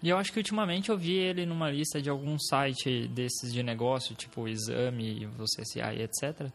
E 0.03 0.09
eu 0.09 0.17
acho 0.17 0.31
que 0.31 0.37
ultimamente 0.39 0.89
eu 0.89 0.97
vi 0.97 1.15
ele 1.15 1.45
numa 1.45 1.69
lista 1.71 2.01
de 2.01 2.09
algum 2.09 2.37
site 2.37 3.07
desses 3.07 3.51
de 3.51 3.63
negócio, 3.63 4.15
tipo 4.15 4.47
Exame, 4.47 5.25
Você 5.37 5.63
CI, 5.65 6.01
etc. 6.01 6.51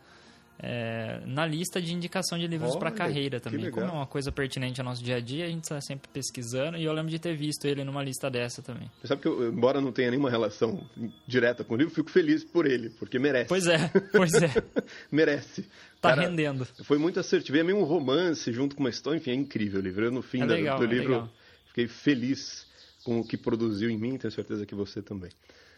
é, 0.59 1.21
na 1.27 1.45
lista 1.45 1.83
de 1.83 1.93
indicação 1.93 2.39
de 2.39 2.47
livros 2.47 2.77
para 2.77 2.93
carreira 2.93 3.41
também. 3.41 3.69
Como 3.71 3.85
é 3.87 3.91
uma 3.91 4.07
coisa 4.07 4.31
pertinente 4.31 4.81
ao 4.81 4.85
nosso 4.85 5.03
dia 5.03 5.17
a 5.17 5.21
dia, 5.21 5.45
a 5.47 5.49
gente 5.49 5.65
está 5.65 5.81
sempre 5.81 6.09
pesquisando 6.13 6.77
e 6.79 6.85
eu 6.85 6.93
lembro 6.93 7.11
de 7.11 7.19
ter 7.19 7.37
visto 7.37 7.65
ele 7.67 7.83
numa 7.83 8.03
lista 8.03 8.31
dessa 8.31 8.63
também. 8.63 8.89
Você 9.01 9.09
sabe 9.09 9.23
que 9.23 9.27
eu, 9.27 9.49
embora 9.53 9.81
não 9.81 9.91
tenha 9.91 10.11
nenhuma 10.11 10.31
relação 10.31 10.87
direta 11.27 11.65
com 11.65 11.75
o 11.75 11.77
livro, 11.77 11.93
fico 11.93 12.11
feliz 12.11 12.45
por 12.45 12.65
ele, 12.65 12.91
porque 12.91 13.19
merece. 13.19 13.49
Pois 13.49 13.67
é, 13.67 13.89
pois 14.13 14.35
é. 14.35 14.51
merece. 15.11 15.63
Tá 16.01 16.11
Cara, 16.11 16.23
rendendo. 16.23 16.65
Foi 16.85 16.99
muito 16.99 17.19
assertivo. 17.19 17.59
É 17.59 17.65
meio 17.65 17.79
um 17.79 17.85
romance 17.85 18.53
junto 18.53 18.77
com 18.77 18.83
uma 18.83 18.91
história. 18.91 19.19
Enfim, 19.19 19.31
é 19.31 19.35
incrível 19.35 19.81
o 19.81 19.83
livro. 19.83 20.05
Eu, 20.05 20.11
no 20.13 20.23
fim 20.23 20.43
É 20.43 20.45
legal, 20.45 20.79
do 20.79 20.85
é 20.85 20.89
livro, 20.89 21.13
legal. 21.13 21.31
fiquei 21.67 21.87
feliz 21.89 22.67
com 23.04 23.21
o 23.21 23.26
que 23.26 23.37
produziu 23.37 23.90
em 23.90 23.99
mim. 23.99 24.16
Tenho 24.18 24.32
certeza 24.32 24.64
que 24.66 24.75
você 24.75 25.00
também. 25.02 25.30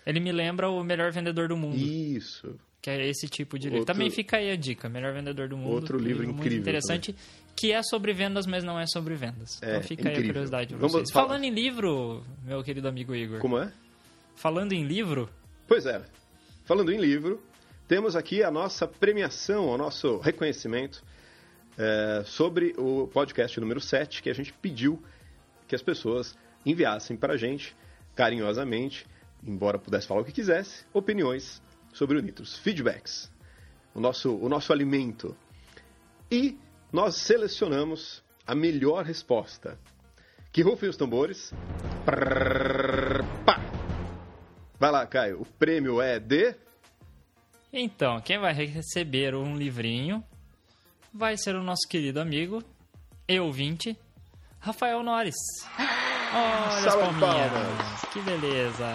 Ele 0.06 0.20
me 0.20 0.32
lembra 0.32 0.68
o 0.68 0.82
melhor 0.84 1.10
vendedor 1.12 1.48
do 1.48 1.56
mundo, 1.56 1.76
Isso. 1.76 2.54
que 2.82 2.90
é 2.90 3.08
esse 3.08 3.26
tipo 3.26 3.58
de 3.58 3.66
livro. 3.68 3.80
Outro- 3.80 3.94
Também 3.94 4.10
fica 4.10 4.36
aí 4.36 4.50
a 4.50 4.56
dica, 4.56 4.88
melhor 4.88 5.14
vendedor 5.14 5.48
do 5.48 5.56
mundo. 5.56 5.72
Outro 5.72 5.96
livro 5.98 6.24
muito 6.24 6.40
incrível 6.40 6.58
interessante, 6.60 7.14
que 7.56 7.72
é 7.72 7.82
sobre 7.82 8.12
vendas, 8.12 8.46
mas 8.46 8.62
não 8.62 8.78
é 8.78 8.84
sobre 8.86 9.14
vendas. 9.14 9.62
É, 9.62 9.70
então 9.70 9.82
fica 9.82 10.02
aí 10.02 10.08
a 10.08 10.10
incrível. 10.12 10.28
curiosidade 10.34 10.74
pra 10.74 10.86
Vamos 10.86 11.10
falar- 11.10 11.26
Falando 11.28 11.44
em 11.44 11.50
livro, 11.50 12.22
meu 12.44 12.62
querido 12.62 12.86
amigo 12.86 13.14
Igor. 13.14 13.38
Como 13.40 13.56
é? 13.58 13.72
Falando 14.36 14.72
em 14.72 14.84
livro, 14.84 15.28
Pois 15.66 15.86
é. 15.86 16.02
Falando 16.66 16.92
em 16.92 16.98
livro, 17.00 17.42
temos 17.88 18.14
aqui 18.14 18.42
a 18.42 18.50
nossa 18.50 18.86
premiação, 18.86 19.68
o 19.68 19.78
nosso 19.78 20.18
reconhecimento 20.18 21.02
é, 21.78 22.22
sobre 22.26 22.74
o 22.76 23.06
podcast 23.08 23.58
número 23.58 23.80
7, 23.80 24.22
que 24.22 24.28
a 24.28 24.34
gente 24.34 24.52
pediu 24.52 25.02
que 25.66 25.74
as 25.74 25.80
pessoas 25.82 26.36
enviassem 26.64 27.16
para 27.16 27.34
a 27.34 27.36
gente, 27.36 27.76
carinhosamente, 28.14 29.06
embora 29.46 29.78
pudesse 29.78 30.06
falar 30.06 30.20
o 30.20 30.24
que 30.24 30.32
quisesse, 30.32 30.84
opiniões 30.92 31.62
sobre 31.92 32.18
o 32.18 32.22
Nitros, 32.22 32.56
feedbacks, 32.58 33.30
o 33.94 34.00
nosso, 34.00 34.36
o 34.36 34.48
nosso 34.48 34.72
alimento. 34.72 35.36
E 36.30 36.58
nós 36.92 37.16
selecionamos 37.16 38.22
a 38.46 38.54
melhor 38.54 39.04
resposta. 39.04 39.78
Que 40.52 40.62
rufem 40.62 40.88
os 40.88 40.96
tambores. 40.96 41.52
Prrr, 42.04 43.24
pá. 43.44 43.60
Vai 44.78 44.90
lá, 44.90 45.06
Caio. 45.06 45.40
O 45.40 45.46
prêmio 45.46 46.00
é 46.00 46.18
de. 46.18 46.54
Então, 47.72 48.20
quem 48.20 48.38
vai 48.38 48.52
receber 48.52 49.34
um 49.34 49.56
livrinho 49.56 50.22
vai 51.12 51.36
ser 51.36 51.54
o 51.54 51.62
nosso 51.62 51.88
querido 51.88 52.20
amigo 52.20 52.62
e 53.28 53.40
ouvinte, 53.40 53.96
Rafael 54.60 55.02
Nores. 55.02 55.34
Olha 56.34 56.76
as 56.76 56.82
Salve 56.92 57.20
palminhas, 57.20 57.52
palmas. 57.52 58.00
que 58.12 58.20
beleza. 58.20 58.86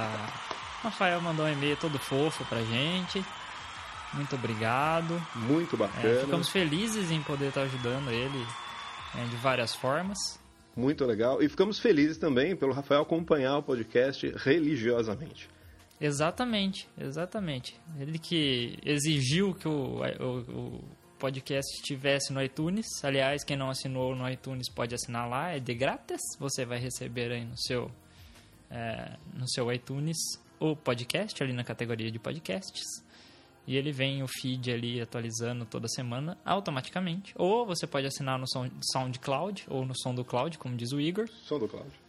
Rafael 0.84 1.22
mandou 1.22 1.46
um 1.46 1.50
e-mail 1.52 1.78
todo 1.78 1.98
fofo 2.00 2.44
pra 2.46 2.62
gente. 2.64 3.24
Muito 4.14 4.36
obrigado. 4.36 5.22
Muito 5.36 5.76
É, 5.76 5.80
bacana. 5.80 6.20
ficamos 6.22 6.50
felizes 6.50 7.12
em 7.12 7.22
poder 7.22 7.48
estar 7.50 7.62
ajudando 7.62 8.10
ele 8.12 8.46
é, 9.18 9.24
de 9.26 9.36
várias 9.38 9.76
formas. 9.76 10.18
Muito 10.76 11.06
legal. 11.06 11.42
E 11.42 11.50
ficamos 11.50 11.80
felizes 11.80 12.18
também 12.18 12.56
pelo 12.56 12.74
Rafael 12.74 13.02
acompanhar 13.02 13.58
o 13.58 13.64
podcast 13.64 14.34
religiosamente. 14.38 15.50
Exatamente, 16.02 16.88
exatamente. 16.98 17.76
Ele 18.00 18.18
que 18.18 18.80
exigiu 18.86 19.54
que 19.54 19.68
o, 19.68 20.02
o, 20.02 20.38
o 20.52 20.84
podcast 21.20 21.76
estivesse 21.76 22.32
no 22.34 22.42
iTunes. 22.42 22.86
Aliás, 23.04 23.44
quem 23.44 23.58
não 23.58 23.70
assinou 23.70 24.16
no 24.16 24.28
iTunes 24.30 24.70
pode 24.70 24.96
assinar 24.96 25.30
lá, 25.30 25.50
é 25.50 25.60
de 25.60 25.74
grátis. 25.76 26.22
Você 26.40 26.66
vai 26.66 26.80
receber 26.80 27.32
aí 27.32 27.46
no 27.46 27.58
seu, 27.58 27.92
é, 28.72 29.18
no 29.34 29.48
seu 29.50 29.72
iTunes 29.72 30.18
o 30.60 30.76
podcast, 30.76 31.42
ali 31.44 31.54
na 31.54 31.64
categoria 31.64 32.10
de 32.10 32.18
podcasts. 32.18 32.84
E 33.68 33.76
ele 33.78 33.92
vem 33.92 34.24
o 34.24 34.28
feed 34.28 34.72
ali 34.72 35.00
atualizando 35.00 35.66
toda 35.66 35.88
semana 35.90 36.38
automaticamente. 36.44 37.34
Ou 37.38 37.66
você 37.66 37.86
pode 37.86 38.08
assinar 38.08 38.40
no 38.40 38.48
Sound- 38.48 38.74
SoundCloud 38.92 39.66
ou 39.70 39.86
no 39.86 39.94
Som 39.96 40.16
do 40.16 40.26
Cloud, 40.26 40.58
como 40.58 40.76
diz 40.76 40.92
o 40.92 41.00
Igor 41.00 41.28
Som 41.44 41.60
do 41.60 41.68
Cláudio. 41.68 42.09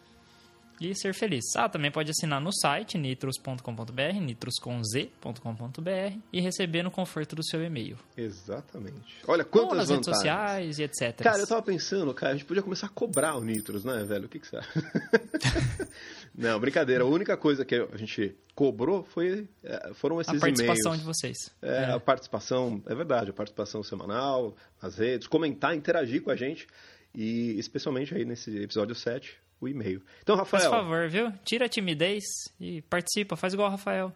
E 0.80 0.94
ser 0.94 1.12
feliz. 1.14 1.44
Ah, 1.56 1.68
também 1.68 1.90
pode 1.90 2.10
assinar 2.10 2.40
no 2.40 2.50
site 2.52 2.96
nitros.com.br, 2.96 4.20
nitrosconz.com.br 4.20 6.18
e 6.32 6.40
receber 6.40 6.82
no 6.82 6.90
conforto 6.90 7.36
do 7.36 7.44
seu 7.44 7.62
e-mail. 7.62 7.98
Exatamente. 8.16 9.16
Olha 9.26 9.42
Ou 9.44 9.48
quantas 9.50 9.76
nas 9.78 9.88
redes 9.90 10.06
vantagens. 10.06 10.16
sociais 10.16 10.78
e 10.78 10.82
etc. 10.82 11.22
Cara, 11.22 11.38
eu 11.38 11.46
tava 11.46 11.62
pensando, 11.62 12.12
cara, 12.14 12.32
a 12.32 12.36
gente 12.36 12.46
podia 12.46 12.62
começar 12.62 12.86
a 12.86 12.90
cobrar 12.90 13.36
o 13.36 13.44
Nitros, 13.44 13.84
né, 13.84 14.02
velho? 14.04 14.26
O 14.26 14.28
que, 14.28 14.38
que 14.38 14.46
você 14.46 14.56
acha? 14.56 14.70
Não, 16.34 16.58
brincadeira. 16.58 17.04
A 17.04 17.06
única 17.06 17.36
coisa 17.36 17.64
que 17.64 17.74
a 17.74 17.96
gente 17.96 18.34
cobrou 18.54 19.04
foi, 19.04 19.48
é, 19.62 19.92
foram 19.94 20.20
esses 20.20 20.34
a 20.34 20.38
participação 20.40 20.94
e-mails. 20.94 20.98
de 21.00 21.04
vocês. 21.04 21.36
É, 21.60 21.82
É. 21.84 21.92
a 21.92 22.00
participação, 22.00 22.82
é 22.86 22.94
verdade, 22.94 23.30
a 23.30 23.32
participação 23.32 23.82
semanal, 23.82 24.54
nas 24.82 24.96
redes, 24.96 25.26
comentar, 25.26 25.74
interagir 25.76 26.22
com 26.22 26.30
a 26.30 26.36
gente 26.36 26.66
e 27.14 27.58
especialmente 27.58 28.14
aí 28.14 28.24
nesse 28.24 28.56
episódio 28.62 28.94
7, 28.94 29.36
o 29.60 29.68
e-mail. 29.68 30.02
Então, 30.22 30.36
Por 30.36 30.40
Rafael, 30.42 30.70
favor, 30.70 31.08
viu? 31.08 31.32
Tira 31.44 31.66
a 31.66 31.68
timidez 31.68 32.24
e 32.58 32.80
participa, 32.82 33.36
faz 33.36 33.52
igual 33.52 33.68
o 33.68 33.70
Rafael. 33.72 34.12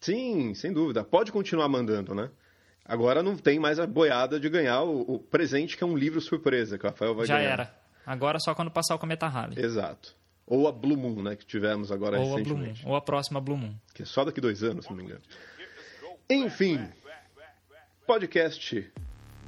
sim, 0.00 0.54
sem 0.54 0.72
dúvida, 0.72 1.02
pode 1.04 1.32
continuar 1.32 1.68
mandando, 1.68 2.14
né? 2.14 2.30
Agora 2.84 3.22
não 3.22 3.36
tem 3.36 3.58
mais 3.58 3.78
a 3.78 3.86
boiada 3.86 4.40
de 4.40 4.48
ganhar 4.48 4.82
o, 4.82 5.02
o 5.14 5.18
presente 5.18 5.76
que 5.76 5.84
é 5.84 5.86
um 5.86 5.96
livro 5.96 6.20
surpresa 6.20 6.78
que 6.78 6.84
o 6.86 6.88
Rafael 6.88 7.14
vai 7.14 7.26
Já 7.26 7.36
ganhar. 7.36 7.50
era. 7.52 7.80
Agora 8.06 8.38
só 8.40 8.54
quando 8.54 8.70
passar 8.70 8.94
o 8.94 8.98
Cometa 8.98 9.26
Halley. 9.28 9.58
Exato. 9.62 10.16
Ou 10.46 10.66
a 10.66 10.72
Blue 10.72 10.96
Moon, 10.96 11.22
né, 11.22 11.36
que 11.36 11.46
tivemos 11.46 11.92
agora 11.92 12.18
Ou 12.18 12.22
a 12.22 12.26
Blue 12.26 12.36
Moon. 12.38 12.44
recentemente. 12.64 12.82
Ou 12.86 12.96
a 12.96 13.00
próxima 13.00 13.40
Blue 13.40 13.56
Moon. 13.56 13.74
Que 13.94 14.02
é 14.02 14.06
só 14.06 14.24
daqui 14.24 14.40
dois 14.40 14.64
anos, 14.64 14.84
se 14.86 14.90
não 14.90 14.96
me 14.96 15.04
engano. 15.04 15.20
Enfim, 16.28 16.80
podcast. 18.06 18.90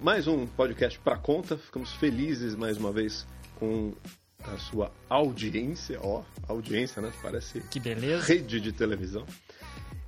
Mais 0.01 0.27
um 0.29 0.47
podcast 0.47 0.99
para 1.01 1.17
conta. 1.17 1.57
Ficamos 1.57 1.93
felizes 1.95 2.55
mais 2.55 2.77
uma 2.77 2.93
vez 2.93 3.27
com 3.57 3.95
a 4.45 4.59
sua 4.59 4.93
audiência. 5.09 5.99
Ó, 6.03 6.23
audiência, 6.49 7.01
né? 7.03 7.13
Parece 7.23 7.61
Que 7.63 7.79
beleza. 7.81 8.27
rede 8.27 8.61
de 8.61 8.73
televisão. 8.73 9.25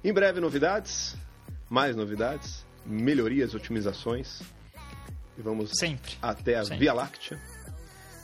Em 0.03 0.13
breve, 0.13 0.41
novidades. 0.41 1.17
Mais 1.69 1.97
novidades. 1.97 2.65
Melhorias, 2.85 3.55
otimizações. 3.55 4.43
E 5.39 5.43
vamos 5.43 5.71
Sempre. 5.79 6.15
até 6.21 6.57
a 6.57 6.65
Sempre. 6.65 6.79
Via 6.81 6.93
Láctea 6.93 7.41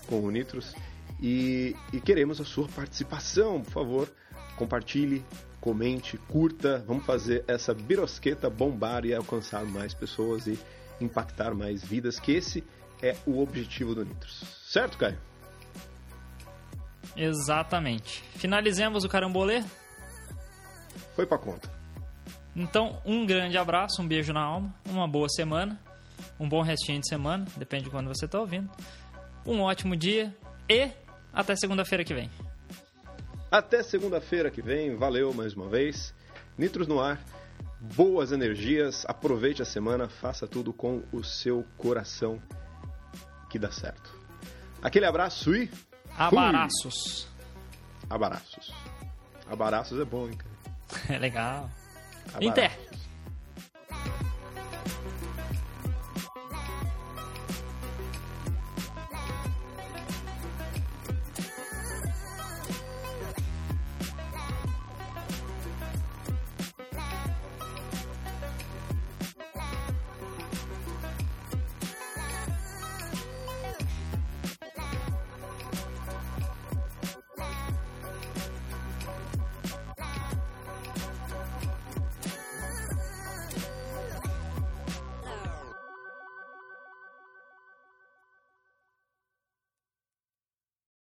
com 0.07 0.21
o 0.21 0.31
Nitros. 0.31 0.75
E, 1.21 1.77
e 1.93 2.01
queremos 2.01 2.41
a 2.41 2.45
sua 2.45 2.69
participação, 2.69 3.63
por 3.63 3.71
favor. 3.71 4.13
Compartilhe, 4.57 5.25
comente, 5.61 6.17
curta. 6.19 6.85
Vamos 6.87 7.05
fazer 7.05 7.45
essa 7.47 7.73
birosqueta 7.75 8.51
bombar 8.51 9.05
e 9.05 9.15
alcançar 9.15 9.65
mais 9.65 9.95
pessoas 9.95 10.47
e 10.47 10.59
impactar 11.01 11.55
mais 11.55 11.83
vidas, 11.83 12.21
que 12.21 12.33
esse 12.33 12.63
é 13.03 13.17
o 13.27 13.41
objetivo 13.41 13.95
do 13.95 14.05
Nitros. 14.05 14.43
Certo, 14.67 14.99
Caio? 14.99 15.19
Exatamente. 17.17 18.23
Finalizemos 18.37 19.05
o 19.05 19.09
carambolê. 19.09 19.63
Foi 21.15 21.27
pra 21.27 21.39
conta. 21.39 21.71
Então, 22.55 23.01
um 23.05 23.25
grande 23.25 23.57
abraço, 23.57 24.03
um 24.03 24.09
beijo 24.09 24.33
na 24.33 24.43
alma, 24.43 24.75
uma 24.89 25.07
boa 25.07 25.29
semana, 25.29 25.81
um 26.39 26.49
bom 26.49 26.63
restinho 26.63 27.01
de 27.01 27.09
semana, 27.09 27.47
depende 27.57 27.85
de 27.85 27.91
quando 27.91 28.09
você 28.09 28.25
está 28.25 28.41
ouvindo. 28.41 28.69
Um 29.47 29.61
ótimo 29.61 29.97
dia 29.97 30.35
e 30.69 30.91
até 31.33 31.55
segunda-feira 31.57 32.05
que 32.05 32.13
vem. 32.13 32.31
Até 33.51 33.83
segunda-feira 33.83 34.51
que 34.51 34.63
vem. 34.63 34.95
Valeu 34.95 35.33
mais 35.33 35.55
uma 35.55 35.69
vez. 35.69 36.15
Nitros 36.57 36.87
no 36.87 37.01
ar. 37.01 37.21
Boas 37.81 38.31
energias. 38.31 39.05
Aproveite 39.09 39.63
a 39.63 39.65
semana. 39.65 40.09
Faça 40.09 40.47
tudo 40.47 40.73
com 40.73 41.03
o 41.13 41.25
seu 41.25 41.65
coração 41.77 42.41
que 43.49 43.59
dá 43.59 43.73
certo. 43.73 44.15
Aquele 44.81 45.07
abraço 45.07 45.55
e 45.55 45.71
Abraços. 46.17 47.29
abraços. 48.09 48.73
Abraços 49.51 49.99
é 50.01 50.05
bom, 50.05 50.29
hein, 50.29 50.37
cara? 50.37 50.51
É 51.09 51.19
legal. 51.19 51.71
Abraços. 52.35 52.47
Inter. 52.47 52.90